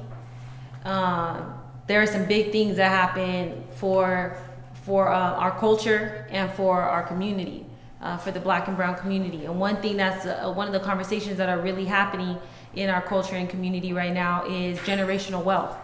um, 0.84 1.54
there 1.86 2.00
are 2.00 2.06
some 2.06 2.26
big 2.26 2.52
things 2.52 2.76
that 2.76 2.90
happen 2.90 3.64
for 3.74 4.38
for 4.84 5.08
uh, 5.08 5.32
our 5.34 5.58
culture 5.58 6.26
and 6.30 6.50
for 6.52 6.80
our 6.80 7.02
community, 7.02 7.66
uh, 8.00 8.16
for 8.16 8.30
the 8.30 8.40
Black 8.40 8.68
and 8.68 8.76
Brown 8.76 8.96
community. 8.96 9.44
And 9.44 9.58
one 9.58 9.76
thing 9.82 9.96
that's 9.96 10.26
uh, 10.26 10.52
one 10.52 10.66
of 10.66 10.72
the 10.72 10.80
conversations 10.80 11.36
that 11.38 11.48
are 11.48 11.60
really 11.60 11.84
happening 11.84 12.38
in 12.74 12.90
our 12.90 13.02
culture 13.02 13.36
and 13.36 13.48
community 13.48 13.92
right 13.92 14.12
now 14.12 14.46
is 14.46 14.78
generational 14.80 15.42
wealth. 15.42 15.76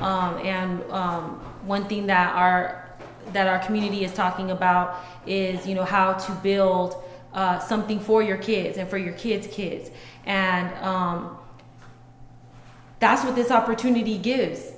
Um, 0.00 0.38
and 0.38 0.82
um, 0.90 1.40
one 1.66 1.84
thing 1.88 2.06
that 2.06 2.34
our 2.34 2.84
that 3.32 3.46
our 3.46 3.58
community 3.58 4.04
is 4.04 4.14
talking 4.14 4.50
about 4.50 4.96
is 5.26 5.66
you 5.66 5.74
know 5.74 5.84
how 5.84 6.14
to 6.14 6.32
build 6.42 7.02
uh, 7.34 7.58
something 7.58 8.00
for 8.00 8.22
your 8.22 8.38
kids 8.38 8.78
and 8.78 8.88
for 8.88 8.98
your 8.98 9.12
kids' 9.14 9.46
kids, 9.46 9.90
and 10.24 10.72
um, 10.84 11.36
that's 13.00 13.24
what 13.24 13.34
this 13.34 13.50
opportunity 13.50 14.18
gives. 14.18 14.72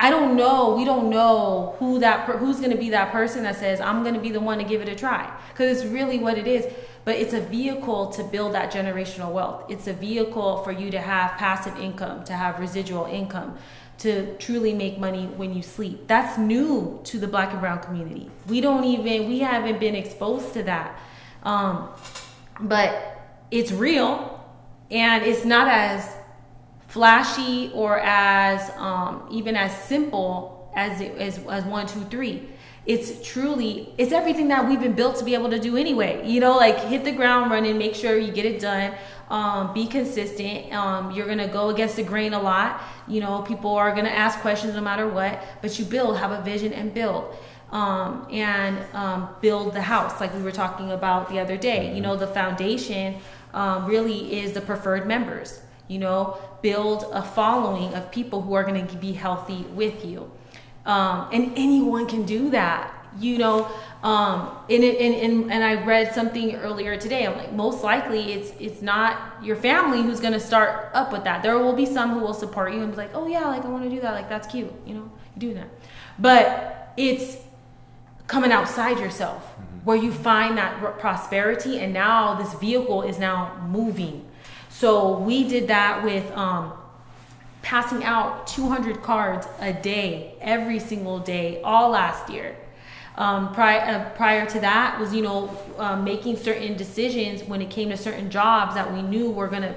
I 0.00 0.10
don't 0.10 0.36
know. 0.36 0.74
We 0.76 0.84
don't 0.84 1.10
know 1.10 1.74
who 1.78 1.98
that 1.98 2.24
per- 2.26 2.36
who's 2.36 2.58
going 2.58 2.70
to 2.70 2.76
be 2.76 2.90
that 2.90 3.10
person 3.10 3.42
that 3.42 3.56
says 3.56 3.80
I'm 3.80 4.02
going 4.02 4.14
to 4.14 4.20
be 4.20 4.30
the 4.30 4.40
one 4.40 4.58
to 4.58 4.64
give 4.64 4.80
it 4.80 4.88
a 4.88 4.94
try 4.94 5.32
because 5.50 5.78
it's 5.78 5.90
really 5.90 6.18
what 6.18 6.38
it 6.38 6.46
is. 6.46 6.66
But 7.04 7.16
it's 7.16 7.32
a 7.32 7.40
vehicle 7.40 8.08
to 8.10 8.22
build 8.22 8.54
that 8.54 8.70
generational 8.70 9.32
wealth. 9.32 9.64
It's 9.68 9.86
a 9.86 9.94
vehicle 9.94 10.62
for 10.62 10.72
you 10.72 10.90
to 10.90 11.00
have 11.00 11.32
passive 11.38 11.76
income, 11.78 12.22
to 12.24 12.34
have 12.34 12.60
residual 12.60 13.06
income, 13.06 13.56
to 13.98 14.36
truly 14.36 14.74
make 14.74 14.98
money 14.98 15.26
when 15.26 15.54
you 15.54 15.62
sleep. 15.62 16.06
That's 16.06 16.38
new 16.38 17.00
to 17.04 17.18
the 17.18 17.26
Black 17.26 17.50
and 17.52 17.60
Brown 17.60 17.80
community. 17.80 18.30
We 18.46 18.60
don't 18.60 18.84
even 18.84 19.28
we 19.28 19.40
haven't 19.40 19.80
been 19.80 19.94
exposed 19.94 20.52
to 20.54 20.62
that, 20.64 21.00
um, 21.42 21.88
but 22.60 23.20
it's 23.50 23.72
real, 23.72 24.44
and 24.90 25.24
it's 25.24 25.44
not 25.44 25.66
as 25.66 26.17
flashy 26.88 27.70
or 27.74 28.00
as 28.00 28.70
um, 28.76 29.28
even 29.30 29.54
as 29.54 29.72
simple 29.84 30.70
as 30.74 31.00
it 31.00 31.16
as, 31.18 31.38
as 31.46 31.64
one 31.64 31.86
two 31.86 32.04
three. 32.04 32.48
It's 32.86 33.22
truly 33.28 33.92
it's 33.98 34.12
everything 34.12 34.48
that 34.48 34.66
we've 34.66 34.80
been 34.80 34.94
built 34.94 35.16
to 35.16 35.24
be 35.24 35.34
able 35.34 35.50
to 35.50 35.58
do 35.58 35.76
anyway. 35.76 36.26
You 36.26 36.40
know 36.40 36.56
like 36.56 36.78
hit 36.80 37.04
the 37.04 37.12
ground 37.12 37.50
running 37.50 37.76
make 37.78 37.94
sure 37.94 38.18
you 38.18 38.32
get 38.32 38.46
it 38.46 38.60
done 38.60 38.94
um, 39.28 39.74
be 39.74 39.86
consistent. 39.86 40.72
Um, 40.72 41.10
you're 41.10 41.26
gonna 41.26 41.48
go 41.48 41.68
against 41.68 41.96
the 41.96 42.02
grain 42.02 42.32
a 42.32 42.40
lot. 42.40 42.82
You 43.06 43.20
know 43.20 43.42
people 43.42 43.72
are 43.72 43.94
gonna 43.94 44.08
ask 44.08 44.40
questions 44.40 44.74
no 44.74 44.80
matter 44.80 45.06
what 45.06 45.44
but 45.60 45.78
you 45.78 45.84
build 45.84 46.16
have 46.16 46.32
a 46.32 46.42
vision 46.42 46.72
and 46.72 46.92
build. 46.92 47.36
Um, 47.70 48.26
and 48.30 48.78
um, 48.94 49.28
build 49.42 49.74
the 49.74 49.82
house 49.82 50.22
like 50.22 50.32
we 50.32 50.42
were 50.42 50.50
talking 50.50 50.92
about 50.92 51.28
the 51.28 51.38
other 51.38 51.58
day. 51.58 51.94
You 51.94 52.00
know 52.00 52.16
the 52.16 52.26
foundation 52.26 53.20
um, 53.52 53.84
really 53.84 54.40
is 54.40 54.52
the 54.52 54.62
preferred 54.62 55.06
members 55.06 55.60
you 55.88 55.98
know 55.98 56.38
build 56.62 57.04
a 57.12 57.22
following 57.22 57.92
of 57.94 58.10
people 58.10 58.40
who 58.42 58.54
are 58.54 58.64
going 58.64 58.86
to 58.86 58.96
be 58.96 59.12
healthy 59.12 59.62
with 59.74 60.04
you 60.04 60.30
um, 60.86 61.28
and 61.32 61.52
anyone 61.56 62.06
can 62.06 62.24
do 62.24 62.50
that 62.50 62.94
You 63.20 63.38
know, 63.38 63.66
um, 64.02 64.50
and, 64.70 64.84
it, 64.84 65.00
and, 65.00 65.14
and, 65.14 65.52
and 65.52 65.64
I 65.64 65.82
read 65.82 66.14
something 66.14 66.54
earlier 66.56 66.96
today. 66.96 67.26
I'm 67.26 67.36
like, 67.36 67.52
most 67.52 67.82
likely 67.82 68.32
it's 68.32 68.52
it's 68.60 68.80
not 68.82 69.42
your 69.42 69.56
family 69.56 70.02
who's 70.02 70.20
gonna 70.20 70.38
start 70.38 70.90
up 70.94 71.10
with 71.10 71.24
that. 71.24 71.42
There 71.42 71.58
will 71.58 71.72
be 71.72 71.86
some 71.86 72.10
who 72.14 72.20
will 72.20 72.34
support 72.34 72.72
you 72.72 72.82
and 72.82 72.92
be 72.92 72.96
like, 72.96 73.14
oh 73.14 73.26
yeah, 73.26 73.46
like 73.48 73.64
I 73.64 73.68
want 73.68 73.84
to 73.84 73.90
do 73.90 74.00
that. 74.02 74.12
Like 74.12 74.28
that's 74.28 74.46
cute. 74.46 74.72
You 74.86 74.94
know, 74.94 75.10
you 75.34 75.40
do 75.40 75.54
that. 75.54 75.68
But 76.18 76.92
it's 76.96 77.38
coming 78.26 78.52
outside 78.52 78.98
yourself 79.00 79.42
mm-hmm. 79.42 79.84
where 79.84 79.96
you 79.96 80.12
find 80.12 80.58
that 80.58 80.78
prosperity, 81.00 81.80
and 81.80 81.92
now 81.92 82.34
this 82.34 82.54
vehicle 82.54 83.02
is 83.02 83.18
now 83.18 83.56
moving. 83.68 84.27
So 84.78 85.18
we 85.18 85.48
did 85.48 85.68
that 85.68 86.04
with. 86.04 86.30
Um, 86.32 86.72
passing 87.68 88.02
out 88.02 88.46
200 88.46 89.02
cards 89.02 89.46
a 89.60 89.74
day, 89.74 90.34
every 90.40 90.78
single 90.78 91.18
day, 91.18 91.60
all 91.62 91.90
last 91.90 92.30
year. 92.30 92.56
Um, 93.16 93.52
prior, 93.52 93.80
uh, 93.80 94.10
prior 94.16 94.46
to 94.46 94.60
that 94.60 94.98
was, 94.98 95.12
you 95.14 95.20
know, 95.22 95.50
uh, 95.76 95.96
making 95.96 96.36
certain 96.36 96.78
decisions 96.78 97.42
when 97.44 97.60
it 97.60 97.68
came 97.68 97.90
to 97.90 97.96
certain 97.96 98.30
jobs 98.30 98.74
that 98.74 98.90
we 98.90 99.02
knew 99.02 99.30
were 99.30 99.48
going 99.48 99.62
to 99.62 99.74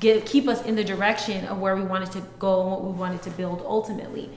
get 0.00 0.26
keep 0.26 0.48
us 0.48 0.62
in 0.66 0.76
the 0.76 0.84
direction 0.84 1.46
of 1.46 1.60
where 1.60 1.74
we 1.76 1.82
wanted 1.82 2.12
to 2.12 2.20
go 2.38 2.60
and 2.60 2.70
what 2.72 2.84
we 2.84 2.90
wanted 2.90 3.22
to 3.22 3.30
build 3.30 3.62
ultimately. 3.64 4.28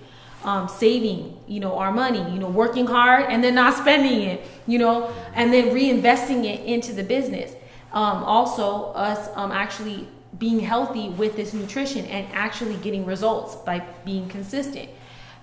Um, 0.46 0.70
saving, 0.70 1.38
you 1.48 1.60
know, 1.60 1.78
our 1.78 1.92
money, 1.92 2.22
you 2.32 2.40
know, 2.40 2.48
working 2.48 2.88
hard 2.88 3.26
and 3.30 3.44
then 3.44 3.56
not 3.56 3.76
spending 3.84 4.22
it, 4.22 4.46
you 4.66 4.80
know, 4.80 5.14
and 5.34 5.52
then 5.52 5.76
reinvesting 5.76 6.46
it 6.46 6.66
into 6.66 6.94
the 6.94 7.04
business. 7.04 7.54
Um, 7.94 8.24
also, 8.24 8.92
us 8.94 9.30
um, 9.36 9.52
actually 9.52 10.08
being 10.38 10.60
healthy 10.60 11.10
with 11.10 11.36
this 11.36 11.54
nutrition 11.54 12.06
and 12.06 12.28
actually 12.34 12.76
getting 12.78 13.06
results 13.06 13.56
by 13.56 13.80
being 14.06 14.28
consistent. 14.30 14.90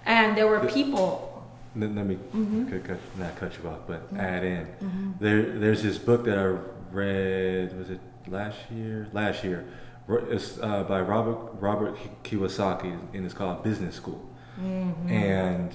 And 0.07 0.37
there 0.37 0.47
were 0.47 0.61
people. 0.67 1.47
Let, 1.77 1.95
let 1.95 2.07
me 2.07 2.17
mm-hmm. 2.17 2.71
cut, 2.71 2.85
cut, 2.85 2.99
not 3.19 3.37
cut 3.37 3.57
you 3.63 3.69
off, 3.69 3.81
but 3.87 4.07
mm-hmm. 4.07 4.21
add 4.21 4.45
in. 4.45 4.67
Mm-hmm. 4.67 5.11
There, 5.21 5.59
there's 5.59 5.83
this 5.83 5.99
book 5.99 6.25
that 6.25 6.39
I 6.39 6.57
read. 6.91 7.79
Was 7.79 7.91
it 7.91 8.01
last 8.27 8.57
year? 8.71 9.09
Last 9.13 9.45
year, 9.45 9.67
it's 10.09 10.59
uh, 10.61 10.85
by 10.85 11.03
Robert 11.03 11.61
Robert 11.61 11.97
Kiyosaki, 12.25 12.99
and 13.13 13.25
it's 13.25 13.35
called 13.35 13.63
Business 13.63 13.95
School. 13.95 14.27
Mm-hmm. 14.59 15.09
And 15.11 15.75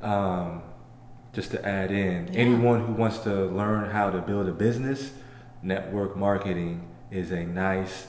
um, 0.00 0.62
just 1.32 1.50
to 1.50 1.66
add 1.66 1.90
in, 1.90 2.28
yeah. 2.32 2.38
anyone 2.38 2.86
who 2.86 2.92
wants 2.92 3.18
to 3.18 3.46
learn 3.46 3.90
how 3.90 4.10
to 4.10 4.20
build 4.20 4.48
a 4.48 4.52
business, 4.52 5.10
network 5.62 6.16
marketing 6.16 6.88
is 7.10 7.30
a 7.30 7.44
nice 7.44 8.06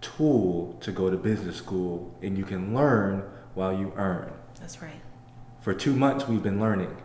tool 0.00 0.76
to 0.80 0.92
go 0.92 1.10
to 1.10 1.16
business 1.16 1.56
school 1.56 2.14
and 2.22 2.38
you 2.38 2.44
can 2.44 2.74
learn 2.74 3.22
while 3.54 3.72
you 3.72 3.92
earn. 3.96 4.32
That's 4.60 4.80
right. 4.80 5.00
For 5.60 5.74
two 5.74 5.94
months, 5.94 6.28
we've 6.28 6.42
been 6.42 6.60
learning 6.60 6.96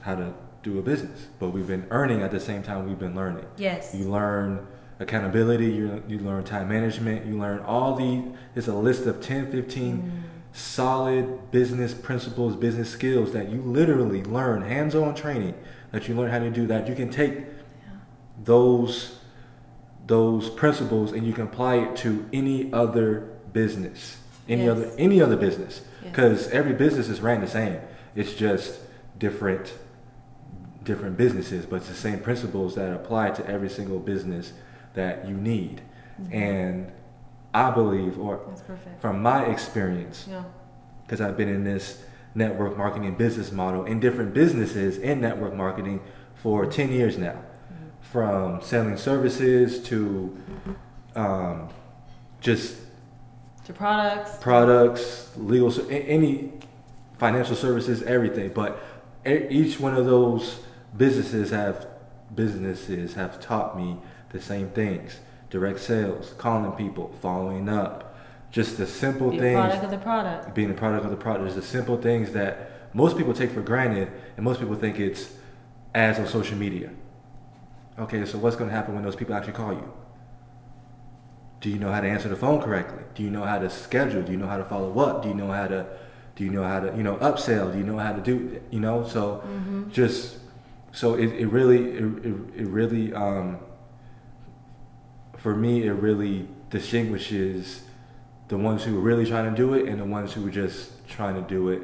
how 0.00 0.14
to 0.14 0.32
do 0.62 0.78
a 0.78 0.82
business, 0.82 1.26
but 1.38 1.50
we've 1.50 1.66
been 1.66 1.86
earning 1.90 2.22
at 2.22 2.30
the 2.30 2.40
same 2.40 2.62
time 2.62 2.86
we've 2.88 2.98
been 2.98 3.14
learning. 3.14 3.44
Yes. 3.56 3.94
You 3.94 4.08
learn 4.08 4.66
accountability, 4.98 5.66
you, 5.66 6.02
you 6.08 6.18
learn 6.20 6.44
time 6.44 6.68
management, 6.68 7.26
you 7.26 7.38
learn 7.38 7.60
all 7.60 7.94
the, 7.94 8.24
it's 8.54 8.68
a 8.68 8.74
list 8.74 9.06
of 9.06 9.20
10, 9.20 9.50
15 9.50 9.96
mm. 9.96 10.56
solid 10.56 11.50
business 11.50 11.92
principles, 11.92 12.56
business 12.56 12.88
skills 12.88 13.32
that 13.32 13.50
you 13.50 13.60
literally 13.62 14.22
learn, 14.24 14.62
hands 14.62 14.94
on 14.94 15.14
training 15.14 15.54
that 15.92 16.08
you 16.08 16.14
learn 16.14 16.30
how 16.30 16.38
to 16.38 16.50
do 16.50 16.66
that. 16.66 16.88
You 16.88 16.94
can 16.94 17.10
take. 17.10 17.44
Those 18.44 19.18
those 20.06 20.50
principles 20.50 21.12
and 21.12 21.26
you 21.26 21.32
can 21.32 21.44
apply 21.44 21.76
it 21.76 21.96
to 21.96 22.28
any 22.32 22.72
other 22.72 23.20
business 23.52 24.18
any 24.48 24.64
yes. 24.64 24.70
other 24.70 24.92
any 24.98 25.20
other 25.20 25.36
business 25.36 25.82
because 26.02 26.44
yes. 26.44 26.50
every 26.52 26.72
business 26.72 27.08
is 27.08 27.20
ran 27.20 27.40
the 27.40 27.46
same 27.46 27.80
it's 28.14 28.34
just 28.34 28.78
different 29.18 29.74
different 30.84 31.16
businesses 31.16 31.66
but 31.66 31.76
it's 31.76 31.88
the 31.88 31.94
same 31.94 32.20
principles 32.20 32.74
that 32.76 32.92
apply 32.92 33.30
to 33.30 33.44
every 33.46 33.68
single 33.68 33.98
business 33.98 34.52
that 34.94 35.26
you 35.26 35.34
need 35.34 35.80
mm-hmm. 36.20 36.32
and 36.32 36.92
i 37.52 37.70
believe 37.70 38.18
or 38.18 38.54
from 39.00 39.20
my 39.20 39.44
experience 39.46 40.28
because 41.04 41.20
yeah. 41.20 41.26
i've 41.26 41.36
been 41.36 41.48
in 41.48 41.64
this 41.64 42.02
network 42.34 42.76
marketing 42.76 43.14
business 43.16 43.50
model 43.50 43.84
in 43.84 43.98
different 43.98 44.32
businesses 44.32 44.98
in 44.98 45.20
network 45.20 45.54
marketing 45.54 46.00
for 46.34 46.66
10 46.66 46.92
years 46.92 47.18
now 47.18 47.42
from 48.16 48.62
selling 48.62 48.96
services 48.96 49.78
to 49.82 50.34
um, 51.14 51.68
just 52.40 52.78
to 53.66 53.74
products, 53.74 54.38
products, 54.40 55.32
legal, 55.36 55.70
any 55.90 56.50
financial 57.18 57.54
services, 57.54 58.02
everything. 58.04 58.48
But 58.54 58.82
each 59.26 59.78
one 59.78 59.94
of 59.94 60.06
those 60.06 60.60
businesses 60.96 61.50
have 61.50 61.86
businesses 62.34 63.12
have 63.12 63.38
taught 63.38 63.76
me 63.76 63.98
the 64.30 64.40
same 64.40 64.70
things: 64.70 65.18
direct 65.50 65.80
sales, 65.80 66.32
calling 66.38 66.72
people, 66.72 67.14
following 67.20 67.68
up, 67.68 68.16
just 68.50 68.78
the 68.78 68.86
simple 68.86 69.30
Be 69.30 69.40
things. 69.40 69.60
Product 69.60 69.84
of 69.84 69.90
the 69.90 69.98
product. 69.98 70.54
Being 70.54 70.70
a 70.70 70.74
product 70.74 71.04
of 71.04 71.10
the 71.10 71.18
product. 71.18 71.44
There's 71.44 71.54
the 71.54 71.60
simple 71.60 72.00
things 72.00 72.32
that 72.32 72.94
most 72.94 73.18
people 73.18 73.34
take 73.34 73.50
for 73.50 73.60
granted, 73.60 74.10
and 74.38 74.42
most 74.42 74.58
people 74.58 74.74
think 74.74 74.98
it's 74.98 75.34
ads 75.94 76.18
on 76.18 76.26
social 76.26 76.56
media. 76.56 76.88
Okay, 77.98 78.24
so 78.26 78.38
what's 78.38 78.56
going 78.56 78.68
to 78.68 78.76
happen 78.76 78.94
when 78.94 79.02
those 79.02 79.16
people 79.16 79.34
actually 79.34 79.54
call 79.54 79.72
you? 79.72 79.92
Do 81.60 81.70
you 81.70 81.78
know 81.78 81.90
how 81.90 82.00
to 82.00 82.08
answer 82.08 82.28
the 82.28 82.36
phone 82.36 82.60
correctly? 82.60 83.02
Do 83.14 83.22
you 83.22 83.30
know 83.30 83.44
how 83.44 83.58
to 83.58 83.70
schedule? 83.70 84.22
Do 84.22 84.32
you 84.32 84.38
know 84.38 84.46
how 84.46 84.58
to 84.58 84.64
follow 84.64 84.98
up? 85.00 85.22
Do 85.22 85.28
you 85.28 85.34
know 85.34 85.50
how 85.50 85.66
to, 85.66 85.86
do 86.34 86.44
you 86.44 86.50
know 86.50 86.62
how 86.62 86.80
to, 86.80 86.94
you 86.94 87.02
know, 87.02 87.16
upsell? 87.16 87.72
Do 87.72 87.78
you 87.78 87.84
know 87.84 87.98
how 87.98 88.12
to 88.12 88.20
do, 88.20 88.60
you 88.70 88.80
know? 88.80 89.06
So 89.06 89.42
mm-hmm. 89.46 89.90
just, 89.90 90.36
so 90.92 91.14
it, 91.14 91.32
it 91.32 91.46
really, 91.46 91.92
it, 91.92 92.04
it, 92.04 92.34
it 92.56 92.68
really, 92.68 93.14
um, 93.14 93.58
for 95.38 95.56
me, 95.56 95.84
it 95.84 95.92
really 95.92 96.46
distinguishes 96.68 97.82
the 98.48 98.58
ones 98.58 98.84
who 98.84 98.98
are 98.98 99.00
really 99.00 99.26
trying 99.26 99.50
to 99.50 99.56
do 99.56 99.74
it 99.74 99.88
and 99.88 100.00
the 100.00 100.04
ones 100.04 100.34
who 100.34 100.46
are 100.46 100.50
just 100.50 101.06
trying 101.08 101.34
to 101.34 101.48
do 101.48 101.70
it 101.70 101.82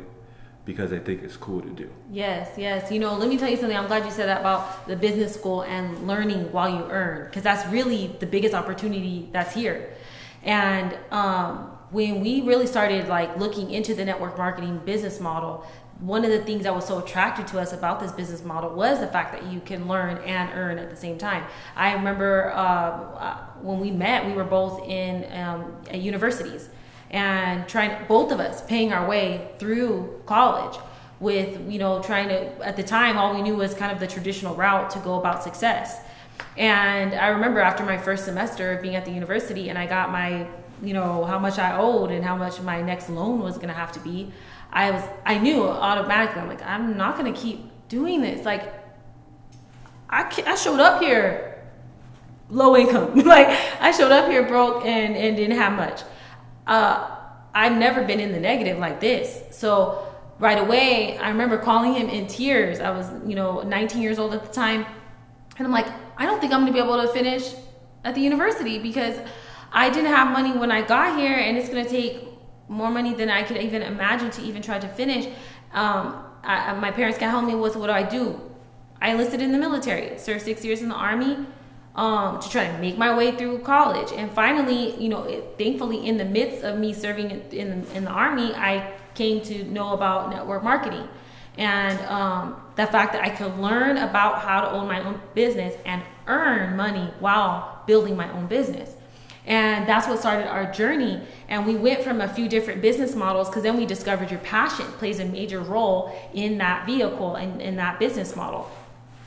because 0.64 0.90
they 0.90 0.98
think 0.98 1.22
it's 1.22 1.37
cool 1.37 1.61
to 1.61 1.70
do. 1.70 1.90
Yes, 2.11 2.51
yes. 2.57 2.90
You 2.92 3.01
know, 3.01 3.14
let 3.14 3.29
me 3.29 3.37
tell 3.37 3.51
you 3.51 3.57
something. 3.57 3.77
I'm 3.77 3.88
glad 3.88 4.05
you 4.05 4.11
said 4.11 4.29
that 4.29 4.40
about 4.40 4.87
the 4.87 4.94
business 4.94 5.35
school 5.35 5.62
and 5.62 6.07
learning 6.07 6.53
while 6.53 6.68
you 6.68 6.85
earn, 6.90 7.25
because 7.27 7.42
that's 7.42 7.66
really 7.72 8.14
the 8.20 8.27
biggest 8.27 8.55
opportunity 8.55 9.29
that's 9.33 9.55
here. 9.55 9.94
And 10.44 10.96
um, 11.11 11.70
when 11.90 12.20
we 12.20 12.42
really 12.42 12.66
started 12.66 13.09
like 13.09 13.37
looking 13.37 13.70
into 13.70 13.94
the 13.94 14.05
network 14.05 14.38
marketing 14.38 14.81
business 14.85 15.20
model, 15.20 15.66
one 15.98 16.25
of 16.25 16.31
the 16.31 16.42
things 16.42 16.64
that 16.64 16.75
was 16.75 16.87
so 16.87 16.98
attractive 16.98 17.46
to 17.46 17.61
us 17.61 17.72
about 17.72 18.01
this 18.01 18.12
business 18.12 18.44
model 18.44 18.70
was 18.70 18.98
the 19.01 19.07
fact 19.07 19.33
that 19.33 19.53
you 19.53 19.61
can 19.61 19.87
learn 19.87 20.18
and 20.18 20.51
earn 20.55 20.79
at 20.79 20.90
the 20.90 20.96
same 20.96 21.18
time. 21.18 21.44
I 21.77 21.92
remember 21.92 22.53
uh, 22.53 22.59
uh 22.59 23.37
when 23.62 23.79
we 23.79 23.92
met, 23.92 24.27
we 24.27 24.33
were 24.33 24.44
both 24.44 24.83
in 24.88 25.25
um, 25.40 25.77
universities 25.92 26.68
and 27.12 27.68
trying 27.68 28.07
both 28.07 28.33
of 28.33 28.40
us 28.40 28.62
paying 28.62 28.92
our 28.92 29.09
way 29.09 29.51
through 29.59 30.22
college 30.27 30.79
with 31.20 31.61
you 31.70 31.79
know 31.79 32.03
trying 32.03 32.29
to 32.29 32.66
at 32.66 32.77
the 32.77 32.83
time 32.83 33.16
all 33.16 33.35
we 33.35 33.42
knew 33.42 33.55
was 33.55 33.75
kind 33.75 33.92
of 33.92 34.01
the 34.01 34.07
traditional 34.07 34.55
route 34.55 34.90
to 34.90 34.98
go 35.01 35.18
about 35.18 35.42
success. 35.42 36.01
And 36.57 37.14
i 37.14 37.29
remember 37.29 37.61
after 37.61 37.85
my 37.85 37.98
first 37.98 38.25
semester 38.25 38.72
of 38.72 38.83
being 38.83 38.96
at 38.96 39.05
the 39.05 39.12
university 39.12 39.68
and 39.68 39.79
i 39.79 39.87
got 39.87 40.11
my 40.11 40.46
you 40.83 40.94
know 40.94 41.25
how 41.25 41.38
much 41.38 41.59
i 41.59 41.77
owed 41.77 42.11
and 42.11 42.25
how 42.25 42.37
much 42.37 42.61
my 42.61 42.83
next 42.83 43.09
loan 43.09 43.40
was 43.40 43.57
going 43.57 43.68
to 43.68 43.75
have 43.75 43.92
to 43.92 44.01
be 44.01 44.33
i 44.72 44.90
was 44.90 45.03
i 45.25 45.38
knew 45.38 45.62
automatically 45.62 46.40
i'm 46.42 46.48
like 46.48 46.62
i'm 46.62 46.96
not 46.96 47.16
going 47.16 47.33
to 47.33 47.38
keep 47.38 47.70
doing 47.92 48.22
this. 48.22 48.46
Like 48.46 48.72
I, 50.09 50.22
I 50.46 50.55
showed 50.55 50.81
up 50.81 51.03
here 51.03 51.62
low 52.48 52.75
income. 52.75 53.20
Like 53.35 53.48
i 53.81 53.92
showed 53.92 54.12
up 54.12 54.31
here 54.31 54.42
broke 54.48 54.85
and 54.87 55.14
and 55.14 55.37
didn't 55.37 55.59
have 55.59 55.75
much 55.75 56.03
uh, 56.66 57.16
I've 57.55 57.77
never 57.77 58.05
been 58.05 58.20
in 58.20 58.33
the 58.33 58.40
negative 58.40 58.79
like 58.79 59.01
this. 59.01 59.42
So 59.51 60.07
right 60.38 60.59
away, 60.59 61.18
I 61.18 61.29
remember 61.29 61.59
calling 61.59 61.94
him 61.94 62.09
in 62.09 62.27
tears. 62.27 62.81
I 62.81 62.90
was, 62.90 63.07
you 63.27 63.35
know, 63.35 63.62
19 63.62 64.01
years 64.01 64.18
old 64.18 64.35
at 64.35 64.44
the 64.44 64.53
time. 64.53 64.87
And 65.59 65.66
I'm 65.66 65.72
like, 65.72 65.87
I 66.16 66.27
don't 66.27 66.40
think 66.40 66.53
I'm 66.53 66.61
gonna 66.61 66.72
be 66.72 66.79
able 66.79 67.01
to 67.01 67.09
finish 67.09 67.55
at 68.05 68.14
the 68.14 68.20
university 68.20 68.79
because 68.79 69.18
I 69.72 69.90
didn't 69.90 70.11
have 70.11 70.33
money 70.33 70.53
when 70.53 70.70
I 70.70 70.83
got 70.83 71.18
here 71.18 71.37
and 71.37 71.57
it's 71.57 71.68
gonna 71.68 71.88
take 71.88 72.29
more 72.68 72.90
money 72.90 73.14
than 73.14 73.29
I 73.29 73.42
could 73.42 73.59
even 73.59 73.83
imagine 73.83 74.31
to 74.31 74.42
even 74.42 74.62
try 74.62 74.79
to 74.79 74.88
finish. 74.88 75.27
Um, 75.72 76.25
I, 76.42 76.75
my 76.75 76.90
parents 76.90 77.18
got 77.18 77.31
help 77.31 77.44
me 77.44 77.55
with 77.55 77.77
what 77.77 77.87
do 77.87 77.92
I 77.92 78.03
do? 78.03 78.40
I 79.01 79.11
enlisted 79.11 79.42
in 79.42 79.53
the 79.53 79.59
military, 79.59 80.18
served 80.18 80.42
six 80.42 80.64
years 80.64 80.81
in 80.81 80.88
the 80.88 80.94
army 80.94 81.46
um, 81.94 82.40
to 82.40 82.48
try 82.48 82.66
to 82.66 82.78
make 82.78 82.96
my 82.96 83.16
way 83.16 83.37
through 83.37 83.59
college. 83.61 84.12
And 84.12 84.31
finally, 84.33 84.96
you 84.96 85.09
know, 85.09 85.24
it, 85.24 85.55
thankfully, 85.59 86.07
in 86.07 86.16
the 86.16 86.24
midst 86.24 86.64
of 86.64 86.78
me 86.78 86.92
serving 86.92 87.31
in, 87.52 87.87
in 87.94 88.05
the 88.05 88.11
army, 88.11 88.55
I 88.55 88.92
came 89.14 89.42
to 89.42 89.64
know 89.64 89.92
about 89.92 90.31
network 90.31 90.62
marketing 90.62 91.07
and 91.59 92.00
um, 92.07 92.62
the 92.76 92.87
fact 92.87 93.12
that 93.12 93.22
I 93.22 93.28
could 93.28 93.59
learn 93.59 93.98
about 93.98 94.40
how 94.40 94.62
to 94.62 94.70
own 94.70 94.88
my 94.88 95.05
own 95.05 95.20
business 95.35 95.74
and 95.85 96.02
earn 96.26 96.76
money 96.76 97.12
while 97.20 97.83
building 97.87 98.16
my 98.16 98.31
own 98.33 98.46
business. 98.46 98.94
And 99.44 99.88
that's 99.88 100.07
what 100.07 100.20
started 100.20 100.48
our 100.48 100.70
journey. 100.72 101.20
And 101.48 101.66
we 101.66 101.74
went 101.74 102.02
from 102.02 102.20
a 102.20 102.28
few 102.28 102.48
different 102.48 102.81
business 102.81 103.14
models 103.14 103.48
because 103.48 103.64
then 103.64 103.76
we 103.76 103.85
discovered 103.87 104.31
your 104.31 104.40
passion 104.40 104.87
plays 104.92 105.18
a 105.18 105.24
major 105.24 105.61
role 105.61 106.16
in 106.33 106.59
that 106.59 106.87
vehicle 106.87 107.35
and 107.35 107.61
in 107.61 107.76
that 107.76 107.98
business 107.98 108.37
model. 108.37 108.70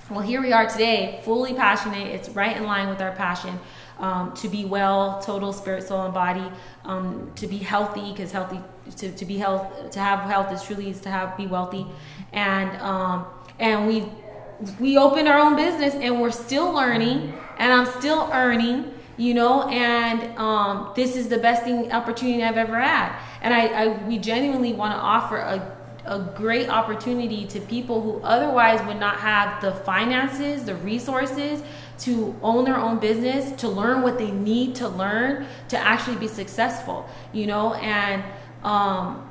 Well, 0.07 0.21
here 0.21 0.39
we 0.39 0.53
are 0.53 0.69
today, 0.69 1.19
fully 1.23 1.55
passionate. 1.55 2.05
It's 2.13 2.29
right 2.29 2.55
in 2.55 2.65
line 2.65 2.89
with 2.89 3.01
our 3.01 3.13
passion 3.13 3.59
um, 3.97 4.35
to 4.35 4.47
be 4.47 4.63
well, 4.63 5.19
total 5.19 5.51
spirit, 5.51 5.81
soul, 5.81 6.03
and 6.03 6.13
body. 6.13 6.47
Um, 6.83 7.31
to 7.37 7.47
be 7.47 7.57
healthy, 7.57 8.11
because 8.11 8.31
healthy 8.31 8.59
to, 8.97 9.11
to 9.11 9.25
be 9.25 9.39
health 9.39 9.89
to 9.89 9.99
have 9.99 10.19
health 10.29 10.53
is 10.53 10.61
truly 10.61 10.91
is 10.91 11.01
to 11.01 11.09
have 11.09 11.35
be 11.35 11.47
wealthy, 11.47 11.87
and 12.33 12.79
um, 12.83 13.25
and 13.57 13.87
we 13.87 14.05
we 14.79 14.95
opened 14.95 15.27
our 15.27 15.39
own 15.39 15.55
business 15.55 15.95
and 15.95 16.21
we're 16.21 16.29
still 16.29 16.71
learning, 16.71 17.33
and 17.57 17.73
I'm 17.73 17.87
still 17.99 18.29
earning 18.31 18.91
you 19.17 19.33
know 19.33 19.63
and 19.69 20.37
um, 20.37 20.91
this 20.95 21.15
is 21.15 21.29
the 21.29 21.37
best 21.37 21.63
thing 21.63 21.89
opportunity 21.93 22.43
i've 22.43 22.57
ever 22.57 22.77
had 22.77 23.17
and 23.41 23.53
i, 23.53 23.67
I 23.67 23.87
we 24.07 24.17
genuinely 24.17 24.73
want 24.73 24.93
to 24.93 24.99
offer 24.99 25.37
a, 25.37 25.77
a 26.05 26.19
great 26.35 26.69
opportunity 26.69 27.45
to 27.45 27.59
people 27.59 28.01
who 28.01 28.19
otherwise 28.23 28.85
would 28.85 28.99
not 28.99 29.17
have 29.17 29.61
the 29.61 29.71
finances 29.83 30.63
the 30.63 30.75
resources 30.75 31.61
to 31.97 32.35
own 32.41 32.65
their 32.65 32.77
own 32.77 32.99
business 32.99 33.51
to 33.59 33.67
learn 33.67 34.01
what 34.01 34.17
they 34.17 34.31
need 34.31 34.75
to 34.75 34.87
learn 34.87 35.45
to 35.67 35.77
actually 35.77 36.17
be 36.17 36.27
successful 36.27 37.07
you 37.33 37.47
know 37.47 37.73
and 37.75 38.23
um, 38.63 39.25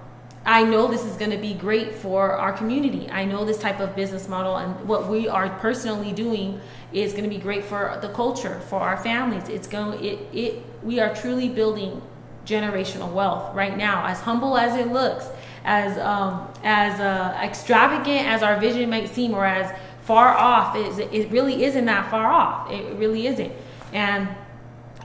I 0.46 0.62
know 0.62 0.88
this 0.88 1.04
is 1.04 1.16
going 1.16 1.30
to 1.30 1.38
be 1.38 1.54
great 1.54 1.94
for 1.94 2.32
our 2.32 2.52
community. 2.52 3.08
I 3.10 3.24
know 3.24 3.46
this 3.46 3.58
type 3.58 3.80
of 3.80 3.96
business 3.96 4.28
model 4.28 4.56
and 4.56 4.86
what 4.86 5.08
we 5.08 5.26
are 5.26 5.48
personally 5.58 6.12
doing 6.12 6.60
is 6.92 7.12
going 7.12 7.24
to 7.24 7.30
be 7.30 7.38
great 7.38 7.64
for 7.64 7.98
the 8.02 8.10
culture, 8.10 8.60
for 8.68 8.80
our 8.80 8.98
families. 8.98 9.48
It's 9.48 9.66
going 9.66 10.04
it 10.04 10.18
it 10.34 10.62
we 10.82 11.00
are 11.00 11.14
truly 11.14 11.48
building 11.48 12.02
generational 12.44 13.10
wealth 13.10 13.54
right 13.54 13.76
now. 13.76 14.06
As 14.06 14.20
humble 14.20 14.58
as 14.58 14.76
it 14.76 14.92
looks, 14.92 15.28
as 15.64 15.98
um, 15.98 16.52
as 16.62 17.00
uh, 17.00 17.38
extravagant 17.42 18.26
as 18.26 18.42
our 18.42 18.58
vision 18.60 18.90
might 18.90 19.08
seem, 19.08 19.34
or 19.34 19.44
as 19.44 19.74
far 20.02 20.28
off, 20.28 20.76
it, 20.76 21.12
it 21.12 21.30
really 21.30 21.64
isn't 21.64 21.86
that 21.86 22.10
far 22.10 22.30
off. 22.30 22.70
It 22.70 22.96
really 22.96 23.26
isn't. 23.26 23.52
And 23.92 24.28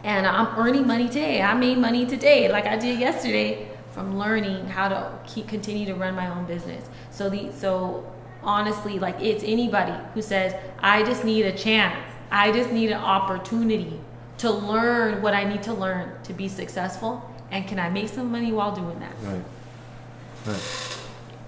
and 0.04 0.26
I'm 0.26 0.48
earning 0.58 0.88
money 0.88 1.08
today. 1.08 1.42
I 1.42 1.54
made 1.54 1.78
money 1.78 2.06
today, 2.06 2.50
like 2.50 2.66
I 2.66 2.78
did 2.78 3.00
yesterday 3.00 3.68
from 3.92 4.18
learning 4.18 4.66
how 4.68 4.88
to 4.88 5.20
keep 5.26 5.48
continue 5.48 5.86
to 5.88 5.96
run 5.96 6.16
my 6.16 6.30
own 6.30 6.46
business. 6.46 6.86
So 7.12 7.30
the 7.30 7.52
so 7.52 8.10
honestly, 8.44 9.00
like 9.00 9.20
it's 9.20 9.44
anybody 9.44 9.94
who 10.14 10.22
says, 10.22 10.54
I 10.80 11.04
just 11.04 11.24
need 11.24 11.46
a 11.46 11.58
chance. 11.58 11.98
I 12.32 12.52
just 12.52 12.72
need 12.72 12.92
an 12.92 13.02
opportunity 13.02 14.00
to 14.38 14.52
learn 14.52 15.22
what 15.22 15.34
I 15.34 15.44
need 15.44 15.64
to 15.64 15.74
learn 15.74 16.22
to 16.24 16.34
be 16.34 16.48
successful. 16.48 17.26
And 17.52 17.68
can 17.68 17.80
I 17.80 17.90
make 17.90 18.10
some 18.10 18.32
money 18.32 18.52
while 18.52 18.74
doing 18.74 19.00
that? 19.00 19.14
Right. 19.24 19.42
Right. 20.46 21.00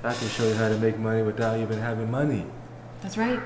I 0.03 0.13
can 0.13 0.27
show 0.29 0.47
you 0.47 0.53
how 0.55 0.69
to 0.69 0.77
make 0.77 0.97
money 0.97 1.21
without 1.21 1.59
even 1.59 1.79
having 1.79 2.09
money. 2.09 2.45
That's 3.01 3.17
right. 3.17 3.39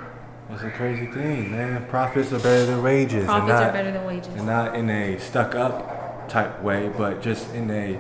That's 0.50 0.64
a 0.64 0.70
crazy 0.70 1.08
thing, 1.08 1.52
man. 1.52 1.86
Profits 1.88 2.32
are 2.32 2.40
better 2.40 2.66
than 2.66 2.84
wages. 2.84 3.26
Profits 3.26 3.50
not, 3.50 3.64
are 3.64 3.72
better 3.74 3.92
than 3.92 4.06
wages. 4.06 4.34
And 4.36 4.46
not 4.46 4.76
in 4.76 4.90
a 4.90 5.20
stuck 5.20 5.56
up 5.56 6.30
type 6.30 6.62
way, 6.62 6.92
but 6.96 7.22
just 7.22 7.54
in 7.54 7.70
a 7.72 8.00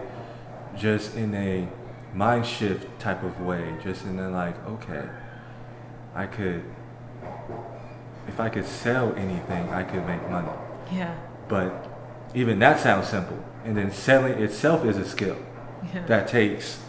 just 0.77 1.15
in 1.15 1.34
a 1.34 1.67
mind 2.13 2.45
shift 2.45 2.88
type 2.99 3.23
of 3.23 3.41
way, 3.41 3.75
just 3.84 4.05
in 4.05 4.19
a 4.19 4.29
like, 4.29 4.55
okay, 4.67 5.08
I 6.13 6.27
could, 6.27 6.63
if 8.27 8.39
I 8.39 8.49
could 8.49 8.65
sell 8.65 9.13
anything, 9.15 9.69
I 9.69 9.84
could 9.84 10.05
make 10.08 10.27
money. 10.29 10.51
Yeah. 10.91 11.15
But 11.47 11.89
even 12.34 12.60
that 12.60 12.79
sounds 12.79 13.08
simple. 13.08 13.43
And 13.63 13.75
then 13.75 13.91
selling 13.91 14.34
itself 14.34 14.86
is 14.86 14.97
a 14.97 15.05
skill 15.05 15.38
yeah. 15.93 16.05
that 16.05 16.27
takes, 16.27 16.79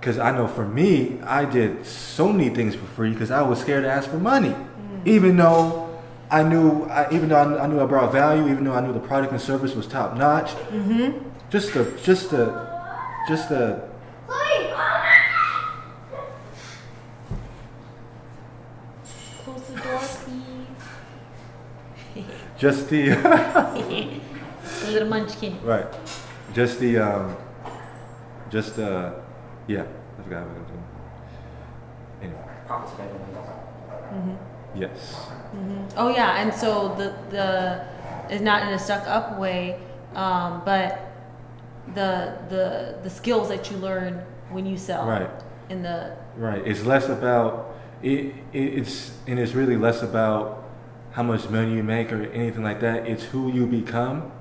because 0.00 0.18
I 0.18 0.30
know 0.30 0.46
for 0.46 0.66
me, 0.66 1.20
I 1.22 1.44
did 1.44 1.84
so 1.84 2.32
many 2.32 2.50
things 2.50 2.74
for 2.74 2.86
free 2.86 3.12
because 3.12 3.30
I 3.30 3.42
was 3.42 3.60
scared 3.60 3.84
to 3.84 3.90
ask 3.90 4.08
for 4.08 4.18
money. 4.18 4.50
Mm. 4.50 5.06
Even 5.06 5.36
though 5.36 6.00
I 6.30 6.42
knew, 6.42 6.84
I, 6.84 7.12
even 7.12 7.28
though 7.28 7.36
I, 7.36 7.64
I, 7.64 7.66
knew 7.66 7.80
I 7.80 7.86
brought 7.86 8.12
value, 8.12 8.48
even 8.50 8.64
though 8.64 8.74
I 8.74 8.80
knew 8.80 8.92
the 8.92 9.00
product 9.00 9.32
and 9.32 9.40
service 9.40 9.74
was 9.74 9.86
top 9.86 10.16
notch, 10.16 10.50
mm-hmm. 10.50 11.28
Just 11.50 11.72
the, 11.72 11.98
just 12.04 12.30
the, 12.30 12.46
just 13.26 13.48
the. 13.48 13.88
Close 19.44 19.62
the 19.62 19.80
door, 19.80 20.00
please. 22.14 22.24
just 22.58 22.90
the. 22.90 23.08
the 24.84 24.90
little 24.90 25.08
munchkin. 25.08 25.58
Right. 25.62 25.86
Just 26.52 26.80
the, 26.80 26.98
um, 26.98 27.34
just 28.50 28.76
the, 28.76 28.90
uh, 28.90 29.22
yeah. 29.68 29.84
I 30.18 30.22
forgot 30.22 30.46
what 30.48 30.56
I 30.56 30.58
was 30.58 30.68
doing. 30.68 30.84
Anyway. 32.22 32.38
Mm-hmm. 34.10 34.34
Yes. 34.74 35.14
Mm-hmm. 35.14 35.84
Oh 35.96 36.08
yeah, 36.08 36.40
and 36.40 36.52
so 36.52 36.94
the 36.96 37.14
the 37.30 37.84
is 38.34 38.40
not 38.40 38.62
in 38.62 38.68
a 38.74 38.78
stuck 38.78 39.06
up 39.06 39.38
way, 39.38 39.80
um, 40.14 40.62
but 40.64 41.12
the 41.94 42.38
the 42.48 42.98
the 43.02 43.10
skills 43.10 43.48
that 43.48 43.70
you 43.70 43.76
learn 43.78 44.22
when 44.50 44.66
you 44.66 44.76
sell. 44.76 45.06
Right. 45.06 45.30
In 45.68 45.82
the 45.82 46.16
right, 46.36 46.66
it's 46.66 46.84
less 46.84 47.08
about 47.08 47.74
it, 48.02 48.34
it. 48.52 48.58
It's 48.78 49.12
and 49.26 49.38
it's 49.38 49.52
really 49.52 49.76
less 49.76 50.02
about 50.02 50.64
how 51.12 51.22
much 51.22 51.48
money 51.50 51.74
you 51.74 51.82
make 51.82 52.12
or 52.12 52.24
anything 52.32 52.62
like 52.62 52.80
that. 52.80 53.06
It's 53.06 53.24
who 53.24 53.52
you 53.52 53.66
become 53.66 54.32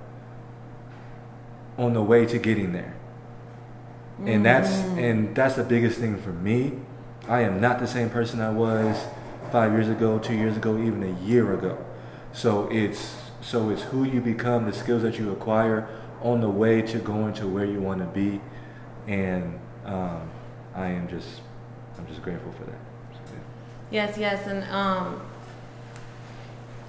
on 1.78 1.94
the 1.94 2.04
way 2.04 2.26
to 2.26 2.38
getting 2.38 2.72
there. 2.74 2.96
Mm. 4.19 4.36
And 4.36 4.45
that's 4.45 4.69
mm. 4.69 4.97
and 4.97 5.36
that's 5.36 5.56
the 5.56 5.63
biggest 5.63 5.99
thing 5.99 6.17
for 6.17 6.32
me. 6.32 6.73
I 7.27 7.41
am 7.41 7.60
not 7.60 7.80
the 7.80 7.88
same 7.88 8.10
person 8.10 8.41
I 8.41 8.49
was 8.49 8.97
five 9.51 9.71
years 9.73 9.89
ago, 9.89 10.17
two 10.17 10.34
years 10.34 10.58
ago, 10.58 10.77
even 10.77 11.03
a 11.03 11.19
year 11.25 11.53
ago. 11.53 11.77
So 12.34 12.67
it's 12.71 13.15
so 13.41 13.69
it's 13.69 13.84
who 13.84 14.03
you 14.03 14.21
become, 14.21 14.65
the 14.65 14.73
skills 14.73 15.03
that 15.03 15.19
you 15.19 15.32
acquire 15.32 15.88
on 16.21 16.41
the 16.41 16.49
way 16.49 16.82
to 16.82 16.97
going 16.99 17.34
to 17.34 17.47
where 17.47 17.65
you 17.65 17.80
want 17.80 17.99
to 17.99 18.06
be, 18.08 18.41
and 19.08 19.60
um, 19.86 20.30
I 20.73 20.88
am 20.88 21.08
just 21.08 21.41
I'm 21.97 22.08
just 22.08 22.21
grateful 22.21 22.51
for 22.53 22.63
that. 22.63 22.80
So, 23.13 23.34
yeah. 23.91 24.06
Yes, 24.06 24.17
yes, 24.17 24.47
and 24.47 24.63
um, 24.71 25.21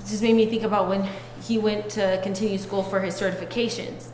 it 0.00 0.06
just 0.06 0.22
made 0.22 0.34
me 0.34 0.46
think 0.46 0.62
about 0.62 0.88
when 0.88 1.08
he 1.42 1.58
went 1.58 1.90
to 1.90 2.20
continue 2.22 2.58
school 2.58 2.82
for 2.82 3.00
his 3.00 3.18
certifications. 3.20 4.08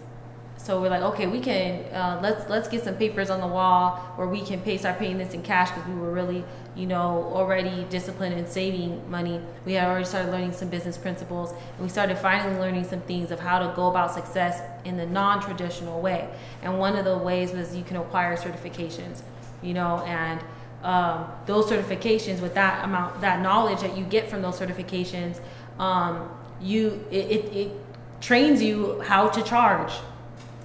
So 0.65 0.81
we're 0.81 0.89
like, 0.89 1.03
okay, 1.03 1.27
we 1.27 1.41
can 1.41 1.85
uh, 1.93 2.19
let's 2.23 2.49
let's 2.49 2.69
get 2.69 2.83
some 2.83 2.95
papers 2.95 3.29
on 3.29 3.39
the 3.43 3.47
wall 3.47 3.97
where 4.17 4.27
we 4.27 4.41
can 4.41 4.63
pay 4.63 4.79
start 4.79 4.99
paying 4.99 5.19
this 5.19 5.35
in 5.35 5.43
cash 5.43 5.71
because 5.71 5.87
we 5.87 5.95
were 5.95 6.11
really 6.11 6.43
you 6.75 6.87
know 6.87 7.31
already 7.35 7.85
disciplined 7.91 8.35
in 8.35 8.47
saving 8.47 9.11
money. 9.11 9.43
We 9.67 9.75
had 9.75 9.91
already 9.91 10.07
started 10.07 10.33
learning 10.33 10.55
some 10.55 10.71
business 10.71 10.97
principles, 10.97 11.51
and 11.53 11.81
we 11.81 11.91
started 11.91 12.17
finally 12.17 12.59
learning 12.59 12.85
some 12.85 13.03
things 13.03 13.31
of 13.31 13.41
how 13.41 13.59
to 13.59 13.77
go 13.77 13.91
about 13.91 14.15
success 14.15 14.63
in 14.87 14.97
the 14.97 15.05
non-traditional 15.05 16.01
way. 16.01 16.31
And 16.63 16.79
one 16.79 16.97
of 16.97 17.05
the 17.05 17.19
ways 17.19 17.53
was 17.53 17.77
you 17.77 17.85
can 17.85 17.99
acquire 17.99 18.35
certifications, 18.35 19.21
you 19.63 19.75
know, 19.75 19.99
and 20.07 20.41
um, 20.83 21.31
those 21.45 21.67
certifications 21.67 22.41
with 22.41 22.55
that 22.55 22.83
amount 22.83 23.21
that 23.21 23.43
knowledge 23.43 23.83
that 23.83 23.99
you 23.99 24.05
get 24.05 24.31
from 24.31 24.41
those 24.41 24.59
certifications, 24.59 25.41
um, 25.79 26.27
you 26.59 27.05
it, 27.11 27.31
it, 27.31 27.55
it 27.55 27.73
trains 28.23 28.63
you 28.63 29.03
how 29.03 29.29
to 29.29 29.43
charge 29.43 29.93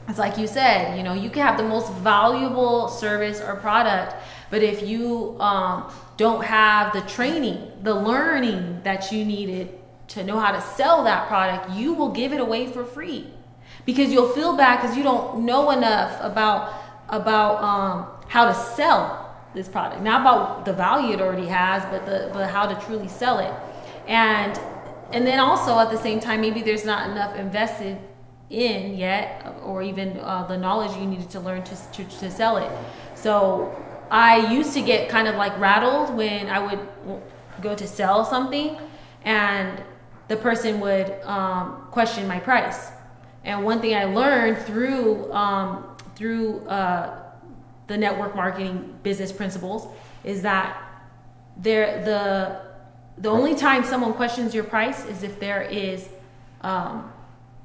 it's 0.09 0.17
like 0.17 0.39
you 0.39 0.47
said, 0.47 0.97
you 0.97 1.03
know, 1.03 1.13
you 1.13 1.29
can 1.29 1.43
have 1.43 1.57
the 1.57 1.63
most 1.63 1.93
valuable 1.93 2.87
service 2.87 3.39
or 3.41 3.55
product, 3.57 4.15
but 4.49 4.63
if 4.63 4.81
you 4.81 5.39
um, 5.39 5.91
don't 6.17 6.43
have 6.43 6.91
the 6.93 7.01
training, 7.01 7.71
the 7.83 7.93
learning 7.93 8.81
that 8.83 9.11
you 9.11 9.23
needed 9.23 9.69
to 10.07 10.23
know 10.23 10.39
how 10.39 10.51
to 10.51 10.61
sell 10.61 11.03
that 11.03 11.27
product, 11.27 11.69
you 11.71 11.93
will 11.93 12.09
give 12.09 12.33
it 12.33 12.41
away 12.41 12.65
for 12.65 12.83
free. 12.83 13.27
Because 13.85 14.11
you'll 14.11 14.33
feel 14.33 14.57
bad 14.57 14.81
because 14.81 14.97
you 14.97 15.03
don't 15.03 15.45
know 15.45 15.69
enough 15.71 16.17
about 16.21 16.73
about 17.09 17.63
um, 17.63 18.07
how 18.27 18.45
to 18.45 18.53
sell 18.53 19.35
this 19.55 19.67
product, 19.67 20.01
not 20.01 20.21
about 20.21 20.65
the 20.65 20.73
value 20.73 21.13
it 21.13 21.21
already 21.21 21.47
has, 21.47 21.83
but 21.85 22.05
the 22.05 22.29
but 22.33 22.49
how 22.49 22.67
to 22.67 22.85
truly 22.85 23.07
sell 23.07 23.39
it, 23.39 23.53
and 24.07 24.59
and 25.11 25.25
then 25.25 25.39
also 25.39 25.77
at 25.79 25.89
the 25.89 25.97
same 25.97 26.19
time, 26.19 26.41
maybe 26.41 26.61
there's 26.61 26.85
not 26.85 27.09
enough 27.09 27.35
invested 27.35 27.97
in 28.49 28.97
yet, 28.97 29.55
or 29.63 29.83
even 29.83 30.17
uh, 30.19 30.45
the 30.47 30.57
knowledge 30.57 30.95
you 30.97 31.05
needed 31.05 31.29
to 31.29 31.39
learn 31.39 31.63
to, 31.63 31.75
to, 31.93 32.03
to 32.03 32.31
sell 32.31 32.57
it. 32.57 32.71
So 33.15 33.75
I 34.09 34.51
used 34.51 34.73
to 34.73 34.81
get 34.81 35.09
kind 35.09 35.27
of 35.27 35.35
like 35.35 35.57
rattled 35.59 36.15
when 36.15 36.47
I 36.47 36.59
would 36.59 37.21
go 37.61 37.75
to 37.75 37.87
sell 37.87 38.25
something 38.25 38.77
and 39.23 39.83
the 40.27 40.37
person 40.37 40.79
would 40.79 41.11
um, 41.23 41.87
question 41.91 42.27
my 42.27 42.39
price. 42.39 42.91
And 43.43 43.63
one 43.63 43.81
thing 43.81 43.95
I 43.95 44.05
learned 44.05 44.57
through 44.59 45.31
um, 45.31 45.85
through 46.15 46.67
uh, 46.67 47.23
the 47.87 47.97
network 47.97 48.35
marketing 48.35 48.95
business 49.03 49.31
principles 49.31 49.87
is 50.23 50.41
that 50.41 50.81
there 51.57 52.03
the 52.03 52.61
the 53.21 53.29
only 53.29 53.55
time 53.55 53.83
someone 53.83 54.13
questions 54.13 54.53
your 54.53 54.63
price 54.63 55.05
is 55.05 55.23
if 55.23 55.39
there 55.39 55.61
is 55.63 56.09
um, 56.61 57.11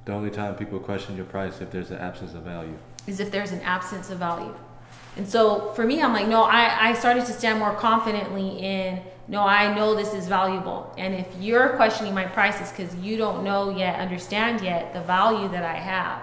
The 0.05 0.13
only 0.13 0.31
time 0.31 0.55
people 0.55 0.79
question 0.79 1.17
your 1.17 1.25
price 1.25 1.61
if 1.61 1.71
there's 1.71 1.91
an 1.91 1.99
absence 1.99 2.35
of 2.35 2.43
value. 2.43 2.77
Is 3.07 3.21
if 3.21 3.31
there's 3.31 3.53
an 3.53 3.61
absence 3.63 4.11
of 4.11 4.19
value. 4.19 4.55
And 5.17 5.29
so 5.29 5.73
for 5.75 5.85
me, 5.85 6.03
I'm 6.03 6.13
like, 6.13 6.29
no, 6.29 6.43
I, 6.43 6.91
I 6.91 6.95
started 6.95 7.25
to 7.27 7.33
stand 7.33 7.59
more 7.59 7.75
confidently 7.75 8.59
in, 8.59 9.01
no, 9.29 9.43
I 9.43 9.75
know 9.75 9.95
this 9.95 10.13
is 10.13 10.27
valuable. 10.27 10.93
And 10.99 11.15
if 11.15 11.27
you're 11.41 11.71
questioning 11.77 12.15
my 12.15 12.25
prices 12.25 12.71
because 12.71 12.95
you 12.97 13.17
don't 13.17 13.45
know 13.45 13.71
yet, 13.71 13.99
understand 14.01 14.61
yet 14.61 14.93
the 14.93 15.01
value 15.03 15.49
that 15.49 15.65
I 15.65 15.75
have, 15.75 16.23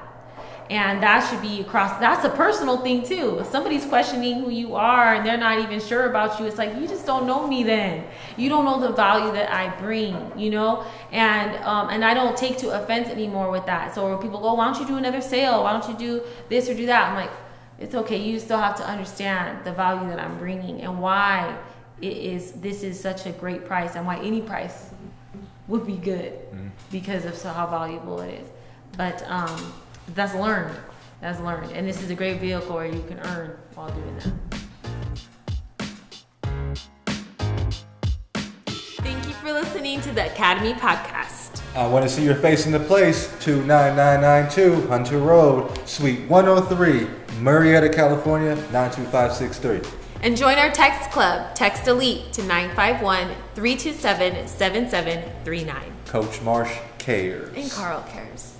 and 0.71 1.03
that 1.03 1.29
should 1.29 1.41
be 1.41 1.59
across 1.59 1.99
that's 1.99 2.23
a 2.23 2.29
personal 2.29 2.77
thing 2.77 3.03
too. 3.03 3.39
If 3.39 3.47
somebody's 3.47 3.85
questioning 3.85 4.39
who 4.39 4.49
you 4.49 4.73
are 4.75 5.15
and 5.15 5.25
they're 5.25 5.37
not 5.37 5.59
even 5.59 5.81
sure 5.81 6.09
about 6.09 6.39
you 6.39 6.45
it's 6.45 6.57
like 6.57 6.73
you 6.79 6.87
just 6.87 7.05
don't 7.05 7.27
know 7.27 7.45
me 7.45 7.61
then. 7.63 8.05
You 8.37 8.47
don't 8.47 8.63
know 8.63 8.79
the 8.79 8.93
value 8.93 9.33
that 9.33 9.51
i 9.51 9.67
bring 9.81 10.15
you 10.37 10.49
know? 10.49 10.85
And 11.11 11.61
um, 11.65 11.89
and 11.89 12.05
i 12.05 12.13
don't 12.13 12.37
take 12.37 12.57
to 12.59 12.69
offense 12.69 13.09
anymore 13.09 13.51
with 13.51 13.65
that. 13.65 13.93
So 13.93 14.09
when 14.09 14.17
people 14.19 14.39
go 14.39 14.53
why 14.53 14.65
don't 14.71 14.79
you 14.79 14.87
do 14.87 14.95
another 14.95 15.19
sale? 15.19 15.63
Why 15.63 15.73
don't 15.73 15.87
you 15.89 15.97
do 15.97 16.23
this 16.47 16.69
or 16.69 16.73
do 16.73 16.85
that? 16.85 17.09
I'm 17.09 17.15
like 17.15 17.31
it's 17.77 17.93
okay. 17.93 18.17
You 18.17 18.39
still 18.39 18.59
have 18.59 18.77
to 18.77 18.87
understand 18.87 19.65
the 19.65 19.73
value 19.73 20.07
that 20.07 20.19
i'm 20.19 20.37
bringing 20.37 20.81
and 20.83 21.01
why 21.01 21.57
it 22.01 22.15
is 22.15 22.53
this 22.53 22.81
is 22.81 22.97
such 22.97 23.25
a 23.25 23.31
great 23.31 23.65
price 23.65 23.97
and 23.97 24.05
why 24.05 24.17
any 24.19 24.41
price 24.41 24.91
would 25.67 25.85
be 25.85 25.97
good 25.97 26.31
mm-hmm. 26.31 26.67
because 26.93 27.25
of 27.25 27.35
so 27.35 27.49
how 27.49 27.67
valuable 27.67 28.21
it 28.21 28.35
is. 28.35 28.47
But 28.95 29.21
um 29.27 29.73
that's 30.15 30.35
learned. 30.35 30.75
That's 31.21 31.39
learned. 31.39 31.71
And 31.71 31.87
this 31.87 32.01
is 32.01 32.09
a 32.09 32.15
great 32.15 32.39
vehicle 32.39 32.75
where 32.75 32.85
you 32.85 33.03
can 33.07 33.19
earn 33.19 33.57
while 33.75 33.91
doing 33.91 34.17
that. 34.17 34.33
Thank 39.03 39.27
you 39.27 39.33
for 39.35 39.53
listening 39.53 40.01
to 40.01 40.11
the 40.11 40.25
Academy 40.31 40.73
Podcast. 40.73 41.61
I 41.75 41.87
want 41.87 42.03
to 42.03 42.09
see 42.09 42.25
your 42.25 42.35
face 42.35 42.65
in 42.65 42.71
the 42.71 42.79
place 42.79 43.27
29992 43.39 44.87
Hunter 44.87 45.19
Road, 45.19 45.87
Suite 45.87 46.27
103, 46.27 47.07
Murrieta, 47.39 47.93
California 47.93 48.55
92563. 48.71 50.01
And 50.23 50.35
join 50.37 50.57
our 50.57 50.69
text 50.69 51.09
club. 51.11 51.55
Text 51.55 51.87
Elite 51.87 52.33
to 52.33 52.43
951 52.43 53.27
327 53.55 54.47
7739. 54.47 55.81
Coach 56.05 56.41
Marsh 56.41 56.75
cares. 56.99 57.55
And 57.55 57.71
Carl 57.71 58.05
cares. 58.09 58.50